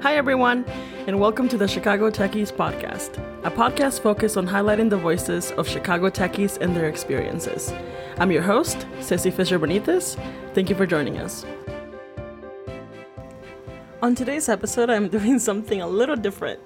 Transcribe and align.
Hi, 0.00 0.14
everyone, 0.14 0.64
and 1.08 1.18
welcome 1.18 1.48
to 1.48 1.58
the 1.58 1.66
Chicago 1.66 2.08
Techies 2.08 2.52
Podcast, 2.52 3.18
a 3.42 3.50
podcast 3.50 4.00
focused 4.00 4.36
on 4.36 4.46
highlighting 4.46 4.90
the 4.90 4.96
voices 4.96 5.50
of 5.52 5.68
Chicago 5.68 6.08
techies 6.08 6.56
and 6.60 6.76
their 6.76 6.88
experiences. 6.88 7.74
I'm 8.18 8.30
your 8.30 8.42
host, 8.42 8.86
Ceci 9.00 9.32
Fisher 9.32 9.58
Benitez. 9.58 10.16
Thank 10.54 10.70
you 10.70 10.76
for 10.76 10.86
joining 10.86 11.18
us. 11.18 11.44
On 14.00 14.14
today's 14.14 14.48
episode, 14.48 14.88
I'm 14.88 15.08
doing 15.18 15.40
something 15.40 15.82
a 15.82 15.88
little 15.88 16.14
different. 16.14 16.60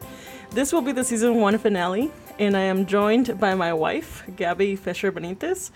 This 0.51 0.71
will 0.71 0.83
be 0.83 0.93
the 0.93 1.03
season 1.03 1.37
one 1.37 1.57
finale, 1.57 2.13
and 2.39 2.55
I 2.55 2.65
am 2.65 2.85
joined 2.85 3.41
by 3.41 3.55
my 3.55 3.73
wife, 3.73 4.25
Gabby 4.37 4.77
Fisher 4.77 5.11
Benitez, 5.11 5.71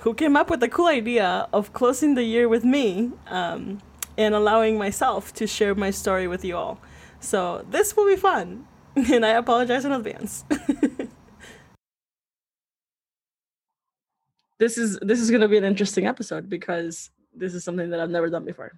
who 0.00 0.12
came 0.12 0.36
up 0.36 0.50
with 0.50 0.60
the 0.60 0.68
cool 0.68 0.88
idea 0.88 1.48
of 1.54 1.72
closing 1.72 2.16
the 2.16 2.24
year 2.24 2.50
with 2.50 2.64
me 2.64 3.12
um, 3.28 3.80
and 4.18 4.34
allowing 4.34 4.76
myself 4.76 5.32
to 5.32 5.46
share 5.46 5.74
my 5.74 5.90
story 5.90 6.28
with 6.28 6.44
you 6.44 6.54
all. 6.54 6.78
So 7.20 7.64
this 7.70 7.96
will 7.96 8.06
be 8.06 8.16
fun, 8.16 8.66
and 8.96 9.24
I 9.26 9.30
apologize 9.30 9.84
in 9.84 9.92
advance. 9.92 10.44
this 14.58 14.78
is 14.78 14.98
this 15.00 15.20
is 15.20 15.30
going 15.30 15.42
to 15.42 15.48
be 15.48 15.58
an 15.58 15.64
interesting 15.64 16.06
episode 16.06 16.48
because 16.48 17.10
this 17.34 17.54
is 17.54 17.64
something 17.64 17.90
that 17.90 18.00
I've 18.00 18.10
never 18.10 18.30
done 18.30 18.44
before. 18.44 18.72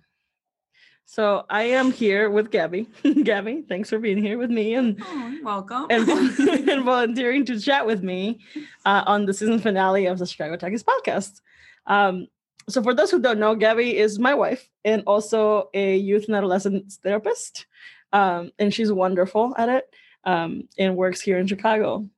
So 1.05 1.45
I 1.51 1.63
am 1.63 1.91
here 1.91 2.31
with 2.31 2.53
Gabby. 2.53 2.89
Gabby, 3.25 3.65
thanks 3.69 3.91
for 3.91 3.99
being 3.99 4.19
here 4.19 4.39
with 4.39 4.51
me 4.51 4.75
and 4.75 4.97
oh, 5.03 5.39
welcome 5.43 5.87
and, 5.91 6.09
and, 6.09 6.85
volunteering 6.85 7.45
to 7.47 7.59
chat 7.59 7.85
with 7.85 8.05
me 8.05 8.39
uh, 8.87 9.03
on 9.07 9.27
the 9.27 9.35
season 9.35 9.59
finale 9.59 10.07
of 10.07 10.21
the 10.21 10.27
Chicago 10.27 10.57
Techies 10.57 10.85
podcast. 10.85 11.41
Um, 11.87 12.29
so 12.69 12.81
for 12.81 12.95
those 12.95 13.11
who 13.11 13.19
don't 13.19 13.41
know, 13.41 13.57
Gabby 13.57 13.99
is 13.99 14.21
my 14.21 14.35
wife 14.35 14.71
and 14.85 15.03
also 15.05 15.69
a 15.75 15.97
youth 15.97 16.27
and 16.29 16.37
adolescent 16.37 16.93
therapist 17.03 17.67
um, 18.13 18.53
and 18.59 18.73
she's 18.73 18.93
wonderful 18.93 19.55
at 19.57 19.69
it 19.69 19.91
um, 20.25 20.69
and 20.79 20.97
works 20.97 21.21
here 21.21 21.39
in 21.39 21.47
Chicago. 21.47 22.09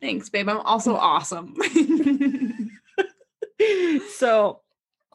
Thanks, 0.00 0.28
babe. 0.28 0.48
I'm 0.48 0.60
also 0.60 0.96
awesome. 0.96 1.54
so, 4.10 4.60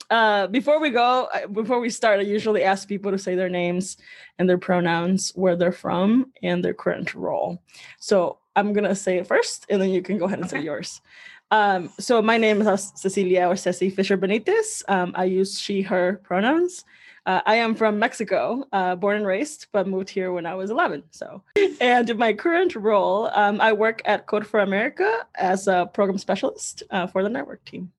uh, 0.09 0.47
before 0.47 0.81
we 0.81 0.89
go, 0.89 1.29
before 1.53 1.79
we 1.79 1.89
start, 1.89 2.19
I 2.19 2.23
usually 2.23 2.63
ask 2.63 2.87
people 2.87 3.11
to 3.11 3.17
say 3.17 3.35
their 3.35 3.49
names 3.49 3.97
and 4.37 4.49
their 4.49 4.57
pronouns, 4.57 5.31
where 5.35 5.55
they're 5.55 5.71
from, 5.71 6.31
and 6.43 6.63
their 6.63 6.73
current 6.73 7.13
role. 7.13 7.61
So, 7.99 8.39
I'm 8.55 8.73
gonna 8.73 8.95
say 8.95 9.17
it 9.17 9.27
first, 9.27 9.65
and 9.69 9.81
then 9.81 9.89
you 9.89 10.01
can 10.01 10.17
go 10.17 10.25
ahead 10.25 10.39
and 10.39 10.47
okay. 10.47 10.57
say 10.57 10.63
yours. 10.65 11.01
Um, 11.49 11.91
so, 11.99 12.21
my 12.21 12.37
name 12.37 12.61
is 12.61 12.91
Cecilia 12.95 13.47
or 13.47 13.55
Ceci 13.55 13.89
Fisher 13.89 14.17
Benitez. 14.17 14.83
Um, 14.89 15.13
I 15.15 15.25
use 15.25 15.57
she, 15.57 15.81
her 15.83 16.19
pronouns. 16.23 16.83
Uh, 17.25 17.41
I 17.45 17.55
am 17.55 17.75
from 17.75 18.00
Mexico, 18.00 18.66
uh, 18.72 18.95
born 18.95 19.17
and 19.17 19.27
raised, 19.27 19.67
but 19.72 19.88
moved 19.88 20.09
here 20.09 20.31
when 20.31 20.47
I 20.47 20.55
was 20.55 20.72
11. 20.72 21.03
So, 21.11 21.44
and 21.80 22.17
my 22.17 22.33
current 22.33 22.75
role, 22.75 23.30
um, 23.33 23.61
I 23.61 23.73
work 23.73 24.02
at 24.05 24.25
Code 24.25 24.47
for 24.47 24.59
America 24.59 25.28
as 25.36 25.67
a 25.67 25.89
program 25.94 26.17
specialist 26.17 26.81
uh, 26.89 27.05
for 27.05 27.22
the 27.22 27.30
network 27.30 27.63
team. 27.63 27.91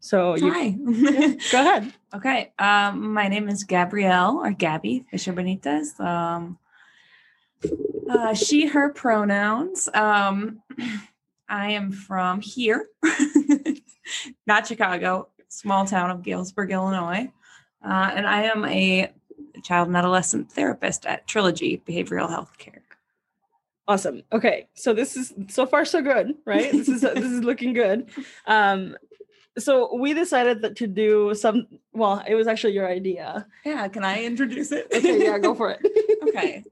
So, 0.00 0.36
you, 0.36 0.50
hi, 0.50 0.70
go 1.52 1.60
ahead. 1.60 1.92
Okay, 2.14 2.52
um, 2.58 3.12
my 3.12 3.28
name 3.28 3.48
is 3.48 3.64
Gabrielle 3.64 4.38
or 4.38 4.52
Gabby 4.52 5.04
Fisher 5.10 5.34
Benitez. 5.34 6.00
Um, 6.00 6.58
uh, 8.08 8.32
she, 8.32 8.66
her 8.68 8.90
pronouns. 8.90 9.88
Um, 9.92 10.62
I 11.48 11.72
am 11.72 11.92
from 11.92 12.40
here, 12.40 12.86
not 14.46 14.66
Chicago, 14.66 15.28
small 15.48 15.86
town 15.86 16.10
of 16.10 16.22
Galesburg, 16.22 16.70
Illinois. 16.70 17.30
Uh, 17.84 18.10
and 18.14 18.26
I 18.26 18.42
am 18.42 18.64
a 18.64 19.12
child 19.62 19.88
and 19.88 19.96
adolescent 19.96 20.50
therapist 20.52 21.06
at 21.06 21.26
Trilogy 21.26 21.82
Behavioral 21.86 22.28
Health 22.28 22.58
Care. 22.58 22.82
Awesome. 23.86 24.22
Okay, 24.32 24.68
so 24.74 24.92
this 24.92 25.16
is 25.16 25.32
so 25.48 25.64
far 25.64 25.84
so 25.84 26.02
good, 26.02 26.34
right? 26.44 26.70
This 26.70 26.88
is 26.88 27.00
this 27.00 27.24
is 27.24 27.42
looking 27.42 27.72
good. 27.72 28.08
Um, 28.46 28.96
so 29.58 29.94
we 29.96 30.14
decided 30.14 30.62
that 30.62 30.76
to 30.76 30.86
do 30.86 31.34
some. 31.34 31.66
Well, 31.92 32.22
it 32.26 32.34
was 32.34 32.46
actually 32.46 32.74
your 32.74 32.88
idea. 32.88 33.46
Yeah. 33.64 33.88
Can 33.88 34.04
I 34.04 34.22
introduce 34.22 34.72
it? 34.72 34.86
okay. 34.94 35.24
Yeah. 35.24 35.38
Go 35.38 35.54
for 35.54 35.70
it. 35.70 35.80
okay. 36.28 36.64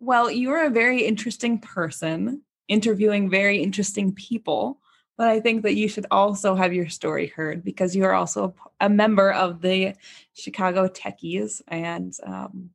Well, 0.00 0.30
you're 0.30 0.64
a 0.66 0.70
very 0.70 1.02
interesting 1.02 1.58
person 1.58 2.42
interviewing 2.68 3.28
very 3.28 3.62
interesting 3.62 4.12
people 4.12 4.78
but 5.16 5.28
I 5.28 5.40
think 5.40 5.62
that 5.62 5.74
you 5.74 5.88
should 5.88 6.06
also 6.10 6.54
have 6.54 6.72
your 6.74 6.88
story 6.88 7.28
heard 7.28 7.64
because 7.64 7.94
you 7.94 8.04
are 8.04 8.14
also 8.14 8.54
a, 8.80 8.88
member 8.88 9.32
of 9.32 9.60
the 9.60 9.94
Chicago 10.32 10.88
Techies. 10.88 11.62
And 11.68 12.12
um, 12.24 12.70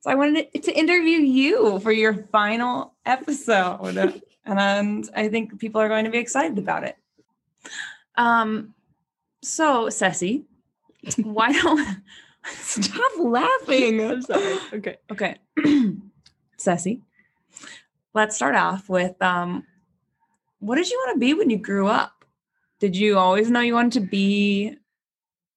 so 0.00 0.10
I 0.10 0.16
wanted 0.16 0.52
to 0.52 0.72
interview 0.72 1.18
you 1.18 1.78
for 1.80 1.92
your 1.92 2.14
final 2.14 2.94
episode. 3.06 4.22
and 4.44 5.08
I 5.14 5.28
think 5.28 5.58
people 5.60 5.80
are 5.80 5.88
going 5.88 6.04
to 6.04 6.10
be 6.10 6.18
excited 6.18 6.58
about 6.58 6.84
it. 6.84 6.96
Um, 8.16 8.74
so, 9.42 9.88
Ceci, 9.90 10.44
why 11.22 11.52
don't 11.52 12.02
stop 12.44 13.12
laughing? 13.18 14.04
I'm 14.04 14.22
sorry. 14.22 14.58
Okay. 14.72 14.96
Okay. 15.10 15.36
Ceci, 16.56 17.00
let's 18.12 18.34
start 18.34 18.56
off 18.56 18.88
with 18.88 19.20
um, 19.22 19.64
what 20.64 20.76
did 20.76 20.88
you 20.88 20.96
want 21.04 21.14
to 21.14 21.20
be 21.20 21.34
when 21.34 21.50
you 21.50 21.58
grew 21.58 21.88
up? 21.88 22.24
Did 22.80 22.96
you 22.96 23.18
always 23.18 23.50
know 23.50 23.60
you 23.60 23.74
wanted 23.74 23.92
to 23.92 24.00
be 24.00 24.74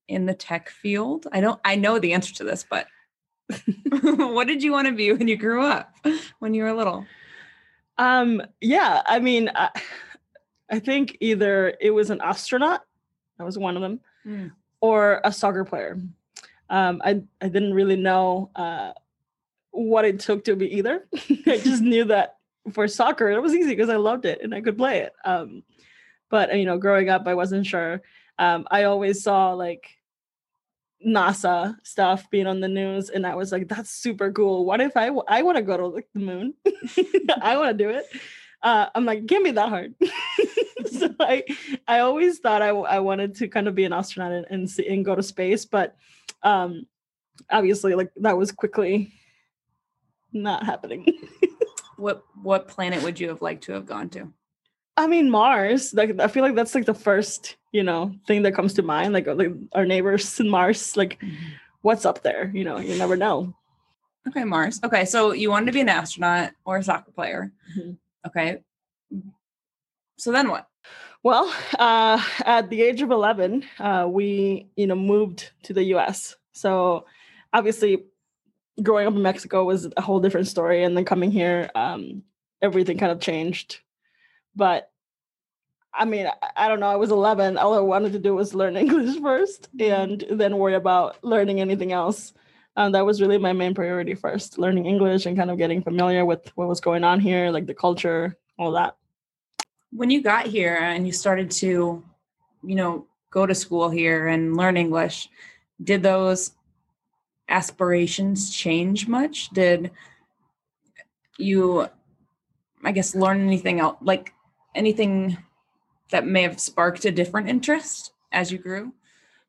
in 0.10 0.26
the 0.26 0.34
tech 0.34 0.70
field? 0.70 1.28
I 1.32 1.40
don't 1.40 1.60
I 1.64 1.76
know 1.76 1.98
the 1.98 2.12
answer 2.12 2.34
to 2.36 2.44
this, 2.44 2.66
but 2.70 2.88
what 4.02 4.48
did 4.48 4.62
you 4.62 4.74
want 4.74 4.88
to 4.88 4.94
be 4.94 5.14
when 5.14 5.30
you 5.30 5.38
grew 5.38 5.64
up 5.64 5.96
when 6.40 6.54
you 6.54 6.64
were 6.64 6.74
little? 6.74 7.06
Um 7.98 8.42
yeah, 8.60 9.02
I 9.06 9.20
mean 9.20 9.50
I, 9.56 9.70
I 10.70 10.80
think 10.80 11.16
either 11.22 11.74
it 11.80 11.92
was 11.92 12.10
an 12.10 12.20
astronaut, 12.22 12.82
that 13.38 13.46
was 13.46 13.58
one 13.58 13.78
of 13.78 13.82
them, 13.82 14.02
mm. 14.26 14.52
or 14.82 15.22
a 15.24 15.32
soccer 15.32 15.64
player. 15.64 16.02
Um 16.70 17.02
I 17.04 17.22
I 17.42 17.48
didn't 17.48 17.74
really 17.74 17.96
know 17.96 18.50
uh 18.58 18.92
what 19.72 20.04
it 20.04 20.20
took 20.20 20.44
to 20.46 20.58
be 20.58 20.76
either. 20.76 21.08
I 21.48 21.60
just 21.64 21.82
knew 21.82 22.04
that 22.06 22.37
for 22.72 22.88
soccer, 22.88 23.30
it 23.30 23.42
was 23.42 23.54
easy 23.54 23.70
because 23.70 23.90
I 23.90 23.98
loved 23.98 24.26
it 24.26 24.42
and 24.42 24.54
I 24.54 24.62
could 24.62 24.78
play 24.78 25.00
it. 25.00 25.14
Um, 25.26 25.64
but 26.30 26.56
you 26.58 26.66
know, 26.66 26.78
growing 26.78 27.10
up, 27.10 27.28
I 27.28 27.34
wasn't 27.34 27.66
sure. 27.66 28.02
Um, 28.40 28.68
I 28.70 28.84
always 28.84 29.24
saw 29.24 29.54
like 29.54 29.90
NASA 31.06 31.76
stuff 31.84 32.30
being 32.30 32.48
on 32.48 32.60
the 32.60 32.68
news, 32.68 33.10
and 33.10 33.26
I 33.26 33.36
was 33.36 33.52
like, 33.52 33.68
"That's 33.68 33.90
super 33.90 34.32
cool. 34.32 34.66
What 34.66 34.82
if 34.82 34.98
I 34.98 35.08
w- 35.08 35.24
I 35.28 35.44
want 35.44 35.58
to 35.58 35.64
go 35.64 35.78
to 35.78 35.88
like, 35.88 36.08
the 36.14 36.20
moon? 36.20 36.54
I 37.42 37.58
want 37.58 37.78
to 37.78 37.84
do 37.84 37.90
it." 37.90 38.06
Uh, 38.62 38.88
I'm 38.94 39.06
like, 39.06 39.26
"Give 39.26 39.42
me 39.42 39.52
that 39.52 39.70
hard." 39.70 39.96
so 40.92 41.14
I 41.20 41.44
I 41.88 42.00
always 42.00 42.40
thought 42.40 42.62
I, 42.62 42.70
I 42.70 43.00
wanted 43.00 43.36
to 43.36 43.48
kind 43.48 43.68
of 43.68 43.76
be 43.76 43.86
an 43.86 43.94
astronaut 43.94 44.32
and 44.32 44.46
and, 44.50 44.70
see, 44.70 44.88
and 44.88 45.06
go 45.06 45.16
to 45.16 45.24
space, 45.24 45.66
but 45.66 45.96
um, 46.44 46.86
obviously, 47.50 47.96
like 47.96 48.12
that 48.18 48.38
was 48.38 48.52
quickly 48.52 49.14
not 50.34 50.66
happening 50.66 51.06
what 51.98 52.24
what 52.42 52.68
planet 52.68 53.04
would 53.04 53.20
you 53.20 53.30
have 53.30 53.42
liked 53.42 53.64
to 53.66 53.74
have 53.74 53.86
gone 53.86 54.10
to? 54.10 54.32
I 54.96 55.08
mean 55.08 55.30
Mars. 55.30 55.94
Like 55.94 56.20
I 56.20 56.28
feel 56.28 56.44
like 56.44 56.56
that's 56.56 56.76
like 56.76 56.86
the 56.86 56.94
first, 56.94 57.58
you 57.72 57.84
know, 57.84 58.14
thing 58.26 58.44
that 58.44 58.54
comes 58.56 58.74
to 58.76 58.84
mind. 58.84 59.14
Like, 59.14 59.28
like 59.28 59.52
our 59.74 59.86
neighbors 59.86 60.40
in 60.40 60.50
Mars. 60.50 60.98
Like 60.98 61.20
mm-hmm. 61.20 61.36
what's 61.82 62.06
up 62.06 62.24
there? 62.24 62.52
You 62.54 62.64
know, 62.64 62.80
you 62.80 62.98
never 62.98 63.16
know. 63.16 63.54
Okay, 64.28 64.44
Mars. 64.44 64.80
Okay, 64.84 65.06
so 65.06 65.32
you 65.32 65.50
wanted 65.50 65.68
to 65.68 65.72
be 65.72 65.82
an 65.82 65.90
astronaut 65.90 66.52
or 66.66 66.78
a 66.78 66.84
soccer 66.84 67.12
player. 67.12 67.52
Mm-hmm. 67.78 67.92
Okay. 68.28 68.58
So 70.18 70.32
then 70.32 70.50
what? 70.50 70.68
Well, 71.24 71.54
uh, 71.80 72.22
at 72.46 72.70
the 72.70 72.82
age 72.82 73.02
of 73.02 73.12
11, 73.12 73.64
uh, 73.80 74.08
we, 74.10 74.68
you 74.76 74.88
know, 74.88 74.96
moved 74.96 75.52
to 75.64 75.74
the 75.74 75.84
US. 75.96 76.36
So 76.52 77.06
obviously 77.54 78.04
growing 78.82 79.08
up 79.08 79.16
in 79.16 79.22
Mexico 79.22 79.64
was 79.64 79.88
a 79.98 80.02
whole 80.02 80.20
different 80.20 80.48
story, 80.48 80.84
and 80.84 80.96
then 80.96 81.06
coming 81.06 81.32
here, 81.32 81.70
um, 81.76 82.24
everything 82.62 82.98
kind 82.98 83.12
of 83.12 83.20
changed. 83.20 83.80
But 84.56 84.92
I 85.94 86.06
mean, 86.06 86.28
I, 86.56 86.68
don't 86.68 86.80
know. 86.80 86.90
I 86.90 86.96
was 86.96 87.10
11. 87.10 87.58
All 87.58 87.74
I 87.74 87.80
wanted 87.80 88.14
to 88.14 88.20
do 88.20 88.36
was 88.36 88.54
learn 88.54 88.78
English 88.84 89.20
first, 89.20 89.70
and 89.80 90.24
then 90.30 90.58
worry 90.58 90.76
about 90.76 91.18
learning 91.24 91.60
anything 91.60 91.92
else. 91.92 92.34
And 92.76 92.94
that 92.94 93.06
was 93.06 93.20
really 93.22 93.40
my 93.40 93.54
main 93.54 93.74
priority 93.74 94.14
first: 94.14 94.60
learning 94.60 94.86
English 94.86 95.26
and 95.26 95.38
kind 95.38 95.50
of 95.50 95.58
getting 95.58 95.82
familiar 95.82 96.26
with 96.26 96.52
what 96.56 96.68
was 96.68 96.80
going 96.80 97.04
on 97.04 97.20
here, 97.20 97.50
like 97.50 97.66
the 97.66 97.74
culture, 97.74 98.38
all 98.60 98.72
that. 98.74 98.96
When 99.92 100.12
you 100.12 100.22
got 100.22 100.46
here 100.46 100.76
and 100.76 101.08
you 101.08 101.14
started 101.14 101.50
to, 101.52 102.04
you 102.64 102.76
know, 102.76 103.08
go 103.32 103.46
to 103.46 103.56
school 103.56 103.90
here 103.90 104.28
and 104.28 104.56
learn 104.56 104.78
English, 104.78 105.30
did 105.84 106.04
those 106.04 106.52
aspirations 107.50 108.50
change 108.50 109.08
much? 109.08 109.50
Did 109.50 109.92
you, 111.38 111.88
I 112.84 112.92
guess, 112.92 113.16
learn 113.16 113.42
anything 113.42 113.80
else, 113.80 113.98
like 114.02 114.34
anything 114.76 115.38
that 116.12 116.26
may 116.26 116.44
have 116.44 116.60
sparked 116.60 117.06
a 117.06 117.12
different 117.12 117.50
interest 117.50 118.12
as 118.32 118.52
you 118.52 118.58
grew? 118.58 118.94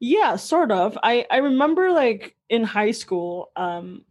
Yeah, 0.00 0.36
sort 0.36 0.70
of. 0.70 0.96
I 1.02 1.26
I 1.30 1.38
remember 1.38 1.90
like 1.90 2.36
in 2.48 2.62
high 2.62 2.92
school, 2.92 3.50
um, 3.56 4.04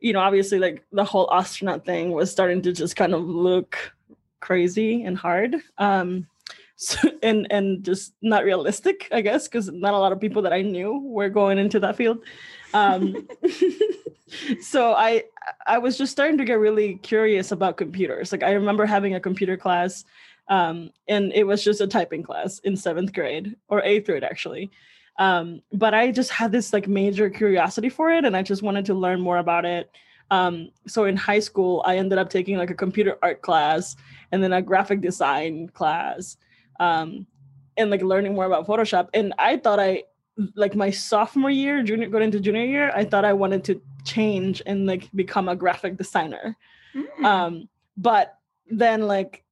you 0.00 0.12
know, 0.12 0.20
obviously, 0.20 0.58
like 0.58 0.84
the 0.92 1.04
whole 1.04 1.32
astronaut 1.32 1.84
thing 1.84 2.12
was 2.12 2.30
starting 2.30 2.62
to 2.62 2.72
just 2.72 2.94
kind 2.96 3.14
of 3.14 3.22
look 3.22 3.92
crazy 4.40 5.02
and 5.02 5.16
hard. 5.16 5.56
Um, 5.78 6.28
so, 6.76 6.98
and 7.22 7.46
and 7.50 7.84
just 7.84 8.14
not 8.22 8.44
realistic, 8.44 9.08
I 9.12 9.20
guess, 9.20 9.48
because 9.48 9.70
not 9.70 9.94
a 9.94 9.98
lot 9.98 10.12
of 10.12 10.20
people 10.20 10.42
that 10.42 10.52
I 10.52 10.62
knew 10.62 10.98
were 10.98 11.28
going 11.28 11.58
into 11.58 11.80
that 11.80 11.96
field. 11.96 12.18
Um, 12.72 13.28
so 14.60 14.92
I 14.94 15.24
I 15.66 15.78
was 15.78 15.96
just 15.96 16.12
starting 16.12 16.38
to 16.38 16.44
get 16.44 16.54
really 16.54 16.96
curious 16.96 17.52
about 17.52 17.76
computers. 17.76 18.32
Like 18.32 18.42
I 18.42 18.52
remember 18.52 18.86
having 18.86 19.14
a 19.14 19.20
computer 19.20 19.56
class, 19.56 20.04
um, 20.48 20.90
and 21.08 21.32
it 21.32 21.46
was 21.46 21.62
just 21.62 21.80
a 21.80 21.86
typing 21.86 22.22
class 22.22 22.58
in 22.60 22.76
seventh 22.76 23.12
grade 23.12 23.56
or 23.68 23.82
eighth 23.82 24.06
grade 24.06 24.24
actually. 24.24 24.70
Um, 25.18 25.62
but 25.72 25.94
I 25.94 26.10
just 26.10 26.30
had 26.30 26.50
this 26.50 26.72
like 26.72 26.88
major 26.88 27.30
curiosity 27.30 27.88
for 27.88 28.10
it, 28.10 28.24
and 28.24 28.36
I 28.36 28.42
just 28.42 28.62
wanted 28.62 28.84
to 28.86 28.94
learn 28.94 29.20
more 29.20 29.38
about 29.38 29.64
it. 29.64 29.90
Um, 30.30 30.70
so 30.86 31.04
in 31.04 31.16
high 31.16 31.38
school, 31.38 31.82
I 31.86 31.98
ended 31.98 32.18
up 32.18 32.30
taking 32.30 32.56
like 32.56 32.70
a 32.70 32.74
computer 32.74 33.18
art 33.22 33.42
class 33.42 33.94
and 34.32 34.42
then 34.42 34.52
a 34.52 34.62
graphic 34.62 35.00
design 35.00 35.68
class, 35.68 36.36
um, 36.80 37.26
and 37.76 37.90
like 37.90 38.02
learning 38.02 38.34
more 38.34 38.44
about 38.44 38.66
Photoshop. 38.66 39.08
And 39.14 39.32
I 39.38 39.56
thought 39.56 39.80
I 39.80 40.04
like 40.56 40.74
my 40.74 40.90
sophomore 40.90 41.50
year, 41.50 41.82
junior 41.82 42.08
going 42.08 42.24
into 42.24 42.40
junior 42.40 42.64
year, 42.64 42.92
I 42.94 43.04
thought 43.04 43.24
I 43.24 43.32
wanted 43.32 43.64
to 43.64 43.80
change 44.04 44.62
and 44.66 44.86
like 44.86 45.08
become 45.14 45.48
a 45.48 45.56
graphic 45.56 45.96
designer. 45.96 46.56
Mm. 46.94 47.24
Um, 47.24 47.68
but 47.96 48.38
then 48.68 49.02
like 49.02 49.44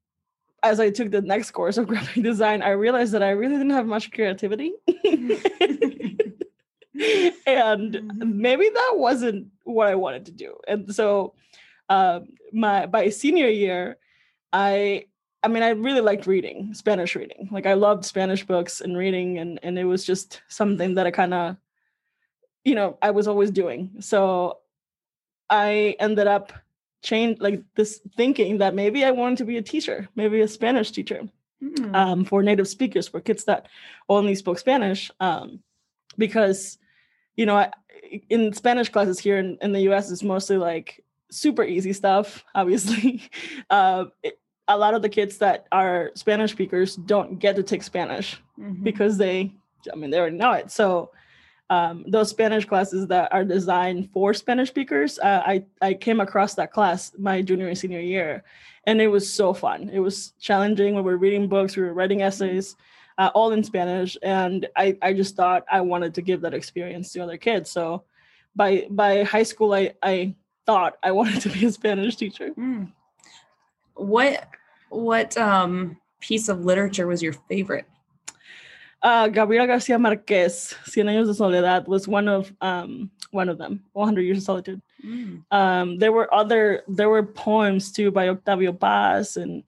as 0.62 0.80
I 0.80 0.90
took 0.90 1.10
the 1.10 1.22
next 1.22 1.52
course 1.52 1.78
of 1.78 1.86
graphic 1.88 2.22
design, 2.22 2.62
I 2.62 2.70
realized 2.70 3.12
that 3.12 3.22
I 3.22 3.30
really 3.30 3.56
didn't 3.56 3.70
have 3.70 3.86
much 3.86 4.10
creativity. 4.10 4.72
and 4.88 4.96
mm-hmm. 7.94 8.40
maybe 8.40 8.68
that 8.68 8.92
wasn't 8.94 9.48
what 9.64 9.88
I 9.88 9.94
wanted 9.94 10.26
to 10.26 10.32
do. 10.32 10.56
And 10.66 10.94
so 10.94 11.34
um, 11.88 12.28
my 12.52 12.86
by 12.86 13.08
senior 13.08 13.48
year, 13.48 13.98
I 14.52 15.06
I 15.42 15.48
mean, 15.48 15.62
I 15.62 15.70
really 15.70 16.00
liked 16.00 16.26
reading, 16.26 16.72
Spanish 16.74 17.16
reading. 17.16 17.48
Like 17.50 17.66
I 17.66 17.74
loved 17.74 18.04
Spanish 18.04 18.46
books 18.46 18.80
and 18.80 18.96
reading, 18.96 19.38
and 19.38 19.58
and 19.62 19.78
it 19.78 19.84
was 19.84 20.04
just 20.04 20.42
something 20.48 20.94
that 20.94 21.06
I 21.06 21.10
kind 21.10 21.34
of, 21.34 21.56
you 22.64 22.74
know, 22.74 22.98
I 23.02 23.10
was 23.10 23.26
always 23.26 23.50
doing. 23.50 23.90
So 24.00 24.58
I 25.50 25.96
ended 25.98 26.26
up 26.26 26.52
change 27.02 27.40
like 27.40 27.62
this 27.74 28.00
thinking 28.16 28.58
that 28.58 28.74
maybe 28.74 29.04
I 29.04 29.10
wanted 29.10 29.38
to 29.38 29.44
be 29.44 29.56
a 29.56 29.62
teacher, 29.62 30.08
maybe 30.14 30.40
a 30.40 30.48
Spanish 30.48 30.92
teacher 30.92 31.28
mm. 31.62 31.94
um, 31.94 32.24
for 32.24 32.42
native 32.42 32.68
speakers, 32.68 33.08
for 33.08 33.20
kids 33.20 33.44
that 33.44 33.66
only 34.08 34.36
spoke 34.36 34.58
Spanish, 34.58 35.10
um, 35.18 35.60
because 36.16 36.78
you 37.36 37.46
know, 37.46 37.56
I, 37.56 37.72
in 38.28 38.52
Spanish 38.52 38.90
classes 38.90 39.18
here 39.18 39.38
in, 39.38 39.58
in 39.62 39.72
the 39.72 39.80
U.S. 39.82 40.10
it's 40.10 40.22
mostly 40.22 40.58
like 40.58 41.02
super 41.30 41.64
easy 41.64 41.92
stuff. 41.92 42.44
Obviously, 42.54 43.22
uh, 43.70 44.04
it, 44.22 44.38
a 44.72 44.76
lot 44.76 44.94
of 44.94 45.02
the 45.02 45.08
kids 45.08 45.38
that 45.38 45.66
are 45.72 46.10
Spanish 46.14 46.52
speakers 46.52 46.96
don't 46.96 47.38
get 47.38 47.56
to 47.56 47.62
take 47.62 47.82
Spanish 47.82 48.40
mm-hmm. 48.58 48.82
because 48.82 49.18
they, 49.18 49.52
I 49.92 49.96
mean, 49.96 50.10
they 50.10 50.18
already 50.18 50.36
know 50.36 50.52
it. 50.52 50.70
So 50.70 51.10
um, 51.70 52.04
those 52.08 52.30
Spanish 52.30 52.64
classes 52.64 53.06
that 53.08 53.32
are 53.32 53.44
designed 53.44 54.10
for 54.12 54.34
Spanish 54.34 54.68
speakers, 54.68 55.18
uh, 55.18 55.42
I 55.44 55.64
I 55.80 55.94
came 55.94 56.20
across 56.20 56.54
that 56.54 56.72
class 56.72 57.12
my 57.18 57.42
junior 57.42 57.68
and 57.68 57.78
senior 57.78 58.00
year, 58.00 58.44
and 58.86 59.00
it 59.00 59.08
was 59.08 59.30
so 59.32 59.54
fun. 59.54 59.88
It 59.92 60.00
was 60.00 60.32
challenging. 60.40 60.94
We 60.94 61.02
were 61.02 61.16
reading 61.16 61.48
books, 61.48 61.76
we 61.76 61.82
were 61.82 61.94
writing 61.94 62.22
essays, 62.22 62.76
uh, 63.16 63.30
all 63.34 63.52
in 63.52 63.64
Spanish, 63.64 64.18
and 64.22 64.68
I 64.76 64.98
I 65.00 65.12
just 65.14 65.34
thought 65.34 65.64
I 65.70 65.80
wanted 65.80 66.14
to 66.14 66.22
give 66.22 66.42
that 66.42 66.52
experience 66.52 67.12
to 67.12 67.20
other 67.20 67.38
kids. 67.38 67.70
So 67.70 68.04
by 68.54 68.86
by 68.90 69.22
high 69.22 69.44
school, 69.44 69.72
I 69.72 69.94
I 70.02 70.34
thought 70.66 70.98
I 71.02 71.10
wanted 71.18 71.40
to 71.42 71.48
be 71.48 71.64
a 71.64 71.72
Spanish 71.72 72.16
teacher. 72.16 72.50
Mm 72.50 72.92
what 73.94 74.48
what 74.92 75.36
um 75.36 75.96
piece 76.20 76.48
of 76.48 76.64
literature 76.64 77.06
was 77.06 77.22
your 77.22 77.32
favorite? 77.48 77.86
Uh, 79.02 79.26
Gabriel 79.26 79.66
Garcia 79.66 79.98
Marquez, 79.98 80.76
Cien 80.84 81.06
Años 81.06 81.26
de 81.26 81.34
Soledad, 81.34 81.88
was 81.88 82.06
one 82.06 82.28
of 82.28 82.52
um, 82.60 83.10
one 83.32 83.48
of 83.48 83.58
them. 83.58 83.82
100 83.92 84.22
Years 84.22 84.38
of 84.38 84.44
Solitude. 84.44 84.80
Mm. 85.04 85.42
Um, 85.50 85.98
there 85.98 86.12
were 86.12 86.32
other 86.32 86.84
there 86.86 87.08
were 87.08 87.24
poems 87.24 87.90
too 87.90 88.12
by 88.12 88.28
Octavio 88.28 88.72
Paz 88.72 89.36
and 89.36 89.64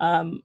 um, 0.00 0.42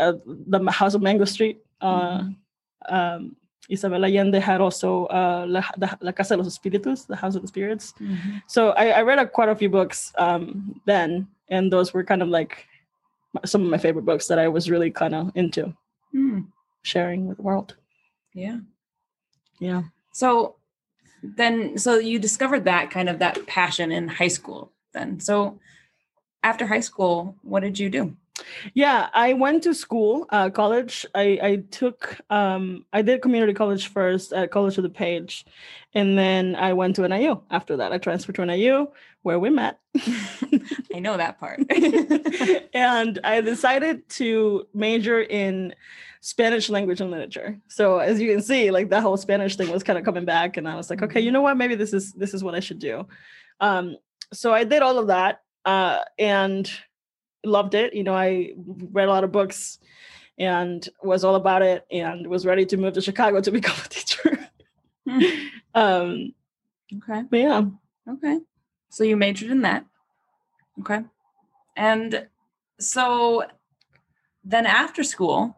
uh, 0.00 0.14
the 0.26 0.70
House 0.70 0.94
of 0.94 1.02
Mango 1.02 1.24
Street. 1.24 1.60
Uh, 1.80 2.18
mm-hmm. 2.18 2.94
um, 2.94 3.36
Isabel 3.68 4.04
Allende 4.04 4.40
had 4.40 4.60
also 4.60 5.06
uh, 5.06 5.44
La, 5.48 5.62
La, 6.00 6.12
Casa 6.12 6.36
de 6.36 6.42
los 6.42 6.58
Espíritus, 6.58 7.06
the 7.06 7.16
House 7.16 7.34
of 7.34 7.42
the 7.42 7.48
Spirits. 7.48 7.94
Mm-hmm. 8.00 8.38
So 8.46 8.70
I, 8.70 8.90
I, 8.90 9.02
read 9.02 9.18
a, 9.18 9.26
quite 9.26 9.48
a 9.48 9.56
few 9.56 9.68
books 9.68 10.12
um, 10.18 10.80
then 10.86 11.26
and 11.48 11.72
those 11.72 11.92
were 11.92 12.04
kind 12.04 12.22
of 12.22 12.28
like 12.28 12.66
some 13.44 13.62
of 13.62 13.70
my 13.70 13.78
favorite 13.78 14.04
books 14.04 14.26
that 14.28 14.38
I 14.38 14.48
was 14.48 14.70
really 14.70 14.90
kind 14.90 15.14
of 15.14 15.32
into 15.34 15.74
mm. 16.14 16.46
sharing 16.82 17.26
with 17.26 17.36
the 17.38 17.42
world. 17.42 17.76
Yeah. 18.34 18.58
Yeah. 19.58 19.82
So 20.12 20.56
then 21.22 21.78
so 21.78 21.98
you 21.98 22.18
discovered 22.18 22.64
that 22.64 22.90
kind 22.90 23.08
of 23.08 23.18
that 23.18 23.46
passion 23.46 23.92
in 23.92 24.08
high 24.08 24.28
school 24.28 24.72
then. 24.92 25.20
So 25.20 25.58
after 26.42 26.66
high 26.66 26.80
school, 26.80 27.36
what 27.42 27.60
did 27.60 27.78
you 27.78 27.90
do? 27.90 28.16
Yeah, 28.74 29.08
I 29.14 29.32
went 29.32 29.62
to 29.64 29.74
school, 29.74 30.26
uh, 30.30 30.50
college. 30.50 31.06
I, 31.14 31.38
I 31.42 31.56
took, 31.70 32.18
um, 32.30 32.84
I 32.92 33.02
did 33.02 33.22
community 33.22 33.54
college 33.54 33.88
first 33.88 34.32
at 34.32 34.50
College 34.50 34.78
of 34.78 34.84
DuPage. 34.84 35.44
And 35.94 36.18
then 36.18 36.54
I 36.56 36.72
went 36.72 36.96
to 36.96 37.08
NIU 37.08 37.40
after 37.50 37.76
that. 37.78 37.92
I 37.92 37.98
transferred 37.98 38.34
to 38.36 38.46
NIU 38.46 38.88
where 39.22 39.38
we 39.38 39.50
met. 39.50 39.80
I 40.94 40.98
know 40.98 41.16
that 41.16 41.40
part. 41.40 41.60
and 42.74 43.18
I 43.24 43.40
decided 43.40 44.08
to 44.10 44.66
major 44.74 45.22
in 45.22 45.74
Spanish 46.20 46.68
language 46.68 47.00
and 47.00 47.10
literature. 47.10 47.58
So 47.68 47.98
as 47.98 48.20
you 48.20 48.32
can 48.32 48.42
see, 48.42 48.70
like 48.70 48.90
that 48.90 49.02
whole 49.02 49.16
Spanish 49.16 49.56
thing 49.56 49.70
was 49.70 49.82
kind 49.82 49.98
of 49.98 50.04
coming 50.04 50.24
back. 50.24 50.56
And 50.56 50.68
I 50.68 50.76
was 50.76 50.90
like, 50.90 51.02
okay, 51.02 51.20
you 51.20 51.30
know 51.30 51.40
what? 51.42 51.56
Maybe 51.56 51.74
this 51.74 51.92
is, 51.92 52.12
this 52.12 52.34
is 52.34 52.44
what 52.44 52.54
I 52.54 52.60
should 52.60 52.78
do. 52.78 53.06
Um, 53.60 53.96
so 54.32 54.52
I 54.52 54.64
did 54.64 54.82
all 54.82 54.98
of 54.98 55.06
that. 55.06 55.40
Uh, 55.64 56.00
and 56.18 56.70
loved 57.46 57.74
it. 57.74 57.94
You 57.94 58.04
know, 58.04 58.14
I 58.14 58.52
read 58.56 59.08
a 59.08 59.10
lot 59.10 59.24
of 59.24 59.32
books 59.32 59.78
and 60.38 60.86
was 61.02 61.24
all 61.24 61.34
about 61.34 61.62
it 61.62 61.86
and 61.90 62.26
was 62.26 62.44
ready 62.44 62.66
to 62.66 62.76
move 62.76 62.94
to 62.94 63.00
Chicago 63.00 63.40
to 63.40 63.50
become 63.60 63.76
a 63.84 63.88
teacher. 63.88 64.48
hmm. 65.08 65.20
um, 65.74 66.34
okay. 66.96 67.22
But 67.30 67.38
yeah. 67.38 67.62
Okay. 68.08 68.40
So 68.90 69.04
you 69.04 69.16
majored 69.16 69.50
in 69.50 69.62
that. 69.62 69.84
Okay. 70.80 71.00
And 71.76 72.26
so 72.78 73.44
then 74.44 74.66
after 74.66 75.02
school, 75.02 75.56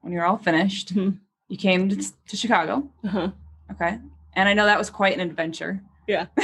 when 0.00 0.12
you're 0.12 0.24
all 0.24 0.38
finished, 0.38 0.94
mm-hmm. 0.94 1.16
you 1.48 1.56
came 1.56 1.88
to, 1.88 1.96
to 2.28 2.36
Chicago. 2.36 2.90
Uh-huh. 3.04 3.30
Okay. 3.70 3.98
And 4.34 4.48
I 4.48 4.54
know 4.54 4.66
that 4.66 4.78
was 4.78 4.90
quite 4.90 5.14
an 5.14 5.20
adventure. 5.20 5.82
Yeah. 6.06 6.26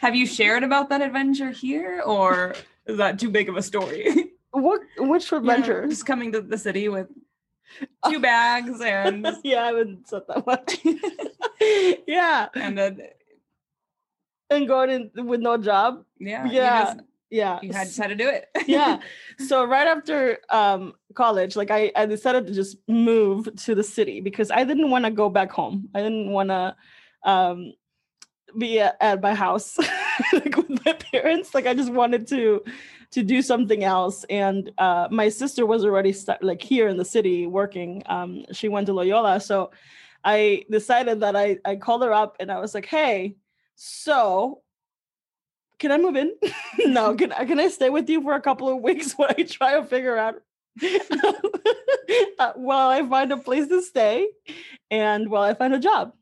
Have 0.00 0.14
you 0.14 0.26
shared 0.26 0.62
about 0.62 0.88
that 0.90 1.02
adventure 1.02 1.50
here 1.50 2.02
or 2.04 2.54
is 2.88 2.96
that 2.96 3.18
too 3.18 3.30
big 3.30 3.48
of 3.48 3.56
a 3.56 3.62
story? 3.62 4.32
What 4.50 4.80
which 4.96 5.30
adventure? 5.30 5.86
just 5.86 6.06
coming 6.06 6.32
to 6.32 6.40
the 6.40 6.56
city 6.56 6.88
with 6.88 7.08
two 8.08 8.18
bags 8.18 8.80
and 8.80 9.26
yeah, 9.44 9.62
I 9.62 9.66
haven't 9.66 10.08
said 10.08 10.22
that 10.26 10.46
much. 10.46 10.78
yeah, 12.08 12.48
and 12.54 12.76
then 12.76 13.02
and 14.48 14.66
going 14.66 15.10
in 15.14 15.26
with 15.26 15.40
no 15.40 15.58
job. 15.58 16.02
Yeah, 16.18 16.50
yeah, 16.50 16.78
you 16.78 16.86
just, 16.86 17.06
yeah. 17.30 17.58
You 17.62 17.72
had, 17.72 17.86
just 17.88 17.98
had 17.98 18.08
to 18.08 18.14
do 18.14 18.26
it. 18.28 18.48
yeah. 18.66 19.00
So 19.38 19.64
right 19.64 19.86
after 19.86 20.38
um, 20.48 20.94
college, 21.14 21.54
like 21.54 21.70
I, 21.70 21.92
I 21.94 22.06
decided 22.06 22.46
to 22.46 22.54
just 22.54 22.78
move 22.88 23.54
to 23.64 23.74
the 23.74 23.84
city 23.84 24.20
because 24.20 24.50
I 24.50 24.64
didn't 24.64 24.90
want 24.90 25.04
to 25.04 25.10
go 25.10 25.28
back 25.28 25.52
home. 25.52 25.90
I 25.94 26.00
didn't 26.00 26.30
want 26.30 26.48
to 26.48 26.74
um, 27.22 27.74
be 28.56 28.80
at, 28.80 28.96
at 29.00 29.20
my 29.20 29.34
house 29.34 29.78
like 30.32 30.56
parents 30.94 31.54
like 31.54 31.66
i 31.66 31.74
just 31.74 31.92
wanted 31.92 32.26
to 32.26 32.62
to 33.10 33.22
do 33.22 33.40
something 33.40 33.84
else. 33.84 34.24
And 34.28 34.70
uh, 34.76 35.08
my 35.10 35.30
sister 35.30 35.64
was 35.64 35.82
already 35.82 36.14
like 36.42 36.60
here 36.60 36.88
in 36.88 36.98
the 36.98 37.06
city 37.06 37.46
working. 37.46 38.02
Um, 38.04 38.44
she 38.52 38.68
went 38.68 38.86
to 38.88 38.92
loyola. 38.92 39.40
So 39.40 39.70
i 40.24 40.64
decided 40.68 41.20
that 41.20 41.36
i 41.36 41.56
i 41.64 41.76
called 41.76 42.02
her 42.02 42.12
up 42.12 42.36
and 42.40 42.50
i 42.50 42.58
was 42.58 42.74
like 42.74 42.86
hey 42.86 43.36
so 43.76 44.60
can 45.78 45.92
i 45.92 45.96
move 45.96 46.16
in? 46.16 46.34
No 46.86 47.14
can, 47.14 47.32
I, 47.32 47.44
can 47.44 47.60
i 47.60 47.68
stay 47.68 47.88
with 47.88 48.10
you 48.10 48.20
for 48.22 48.34
a 48.34 48.40
couple 48.40 48.68
of 48.68 48.82
weeks 48.82 49.12
while 49.16 49.30
i 49.38 49.44
try 49.44 49.74
to 49.74 49.84
figure 49.84 50.18
out 50.18 50.42
uh, 52.40 52.52
while 52.56 52.88
i 52.88 53.08
find 53.08 53.32
a 53.32 53.36
place 53.36 53.68
to 53.68 53.80
stay 53.80 54.28
and 54.90 55.30
while 55.30 55.42
i 55.42 55.54
find 55.54 55.72
a 55.72 55.78
job? 55.78 56.12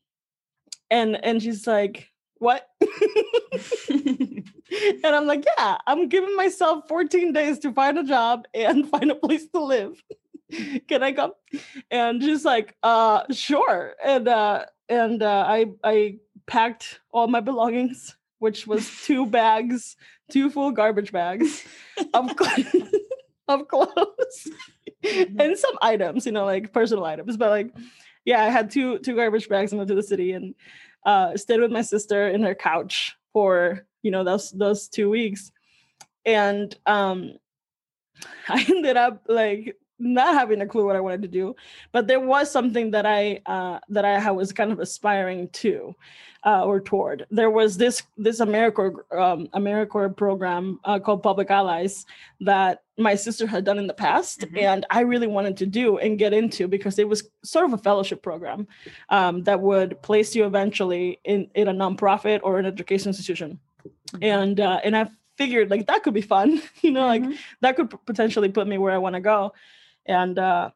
And 0.90 1.16
and 1.24 1.42
she's 1.42 1.66
like 1.66 2.10
what? 2.38 2.68
and 3.90 4.44
I'm 5.04 5.26
like, 5.26 5.44
yeah, 5.56 5.78
I'm 5.86 6.08
giving 6.08 6.36
myself 6.36 6.88
14 6.88 7.32
days 7.32 7.58
to 7.60 7.72
find 7.72 7.98
a 7.98 8.04
job 8.04 8.46
and 8.54 8.88
find 8.90 9.10
a 9.10 9.14
place 9.14 9.46
to 9.48 9.62
live. 9.62 10.02
Can 10.88 11.02
I 11.02 11.12
come? 11.12 11.32
And 11.90 12.22
she's 12.22 12.44
like, 12.44 12.76
uh, 12.82 13.22
sure. 13.32 13.94
And 14.04 14.28
uh, 14.28 14.66
and 14.88 15.22
uh, 15.22 15.44
I 15.46 15.66
I 15.82 16.18
packed 16.46 17.00
all 17.10 17.26
my 17.26 17.40
belongings, 17.40 18.16
which 18.38 18.66
was 18.66 18.88
two 19.04 19.26
bags, 19.30 19.96
two 20.30 20.48
full 20.50 20.70
garbage 20.70 21.10
bags 21.10 21.64
of, 22.14 22.30
cl- 22.38 22.88
of 23.48 23.66
clothes 23.66 24.48
mm-hmm. 25.04 25.40
and 25.40 25.58
some 25.58 25.76
items, 25.82 26.26
you 26.26 26.32
know, 26.32 26.44
like 26.44 26.72
personal 26.72 27.04
items. 27.04 27.36
But 27.36 27.50
like, 27.50 27.70
yeah, 28.24 28.44
I 28.44 28.48
had 28.48 28.70
two 28.70 28.98
two 29.00 29.16
garbage 29.16 29.48
bags 29.48 29.72
and 29.72 29.78
went 29.78 29.88
to 29.88 29.96
the 29.96 30.02
city 30.02 30.32
and 30.32 30.54
uh, 31.06 31.36
stayed 31.36 31.60
with 31.60 31.70
my 31.70 31.82
sister 31.82 32.28
in 32.28 32.42
her 32.42 32.54
couch 32.54 33.16
for 33.32 33.86
you 34.02 34.10
know 34.10 34.24
those 34.24 34.50
those 34.50 34.88
two 34.88 35.08
weeks, 35.08 35.50
and 36.26 36.76
um, 36.84 37.32
I 38.48 38.66
ended 38.68 38.96
up 38.96 39.22
like 39.28 39.76
not 39.98 40.34
having 40.34 40.60
a 40.60 40.66
clue 40.66 40.84
what 40.84 40.96
I 40.96 41.00
wanted 41.00 41.22
to 41.22 41.28
do, 41.28 41.56
but 41.92 42.06
there 42.06 42.20
was 42.20 42.50
something 42.50 42.90
that 42.90 43.06
I 43.06 43.40
uh, 43.46 43.80
that 43.88 44.04
I 44.04 44.30
was 44.30 44.52
kind 44.52 44.72
of 44.72 44.80
aspiring 44.80 45.48
to 45.50 45.94
uh, 46.44 46.64
or 46.64 46.80
toward. 46.80 47.26
There 47.30 47.50
was 47.50 47.76
this 47.76 48.02
this 48.16 48.40
AmeriCorps 48.40 49.18
um, 49.18 49.48
AmeriCorps 49.48 50.16
program 50.16 50.80
uh, 50.84 50.98
called 50.98 51.22
Public 51.22 51.50
Allies 51.50 52.06
that 52.40 52.82
my 52.98 53.14
sister 53.14 53.46
had 53.46 53.64
done 53.64 53.78
in 53.78 53.86
the 53.86 53.94
past, 53.94 54.40
mm-hmm. 54.40 54.58
and 54.58 54.86
I 54.90 55.00
really 55.00 55.26
wanted 55.26 55.56
to 55.58 55.66
do 55.66 55.98
and 55.98 56.18
get 56.18 56.32
into 56.32 56.68
because 56.68 56.98
it 56.98 57.08
was 57.08 57.28
sort 57.42 57.66
of 57.66 57.72
a 57.72 57.78
fellowship 57.78 58.22
program 58.22 58.68
um, 59.08 59.42
that 59.44 59.60
would 59.60 60.00
place 60.02 60.34
you 60.34 60.46
eventually 60.46 61.20
in 61.24 61.50
in 61.54 61.68
a 61.68 61.74
nonprofit 61.74 62.40
or 62.42 62.58
an 62.58 62.66
education 62.66 63.08
institution, 63.08 63.58
mm-hmm. 63.82 64.22
and 64.22 64.60
uh, 64.60 64.80
and 64.84 64.96
I 64.96 65.08
figured 65.36 65.70
like 65.70 65.86
that 65.88 66.02
could 66.02 66.14
be 66.14 66.22
fun, 66.22 66.62
you 66.80 66.92
know, 66.92 67.06
mm-hmm. 67.08 67.30
like 67.30 67.38
that 67.60 67.76
could 67.76 67.94
potentially 68.06 68.50
put 68.50 68.68
me 68.68 68.78
where 68.78 68.92
I 68.92 68.98
want 68.98 69.14
to 69.14 69.20
go 69.20 69.52
and 70.08 70.38
uh 70.38 70.70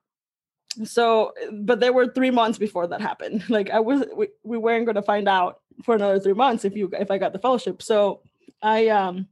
so 0.85 1.33
but 1.53 1.81
there 1.81 1.93
were 1.93 2.07
three 2.07 2.31
months 2.31 2.59
before 2.59 2.87
that 2.87 3.01
happened 3.01 3.43
like 3.49 3.71
i 3.71 3.81
was 3.81 4.05
we, 4.15 4.29
we 4.43 4.59
weren't 4.59 4.85
going 4.85 4.95
to 4.95 5.03
find 5.03 5.29
out 5.29 5.61
for 5.85 5.95
another 5.95 6.21
three 6.21 6.35
months 6.35 6.65
if 6.65 6.77
you 6.77 6.91
if 6.99 7.11
i 7.11 7.19
got 7.19 7.33
the 7.33 7.39
fellowship 7.39 7.83
so 7.83 8.21
i 8.63 8.89
um 8.89 9.27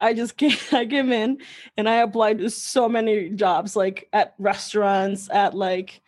i 0.00 0.12
just 0.12 0.36
came 0.38 0.56
i 0.72 0.86
came 0.86 1.12
in 1.12 1.38
and 1.76 1.88
i 1.88 1.96
applied 1.96 2.38
to 2.38 2.50
so 2.50 2.88
many 2.88 3.30
jobs 3.30 3.74
like 3.76 4.08
at 4.12 4.34
restaurants 4.38 5.28
at 5.30 5.54
like 5.54 6.00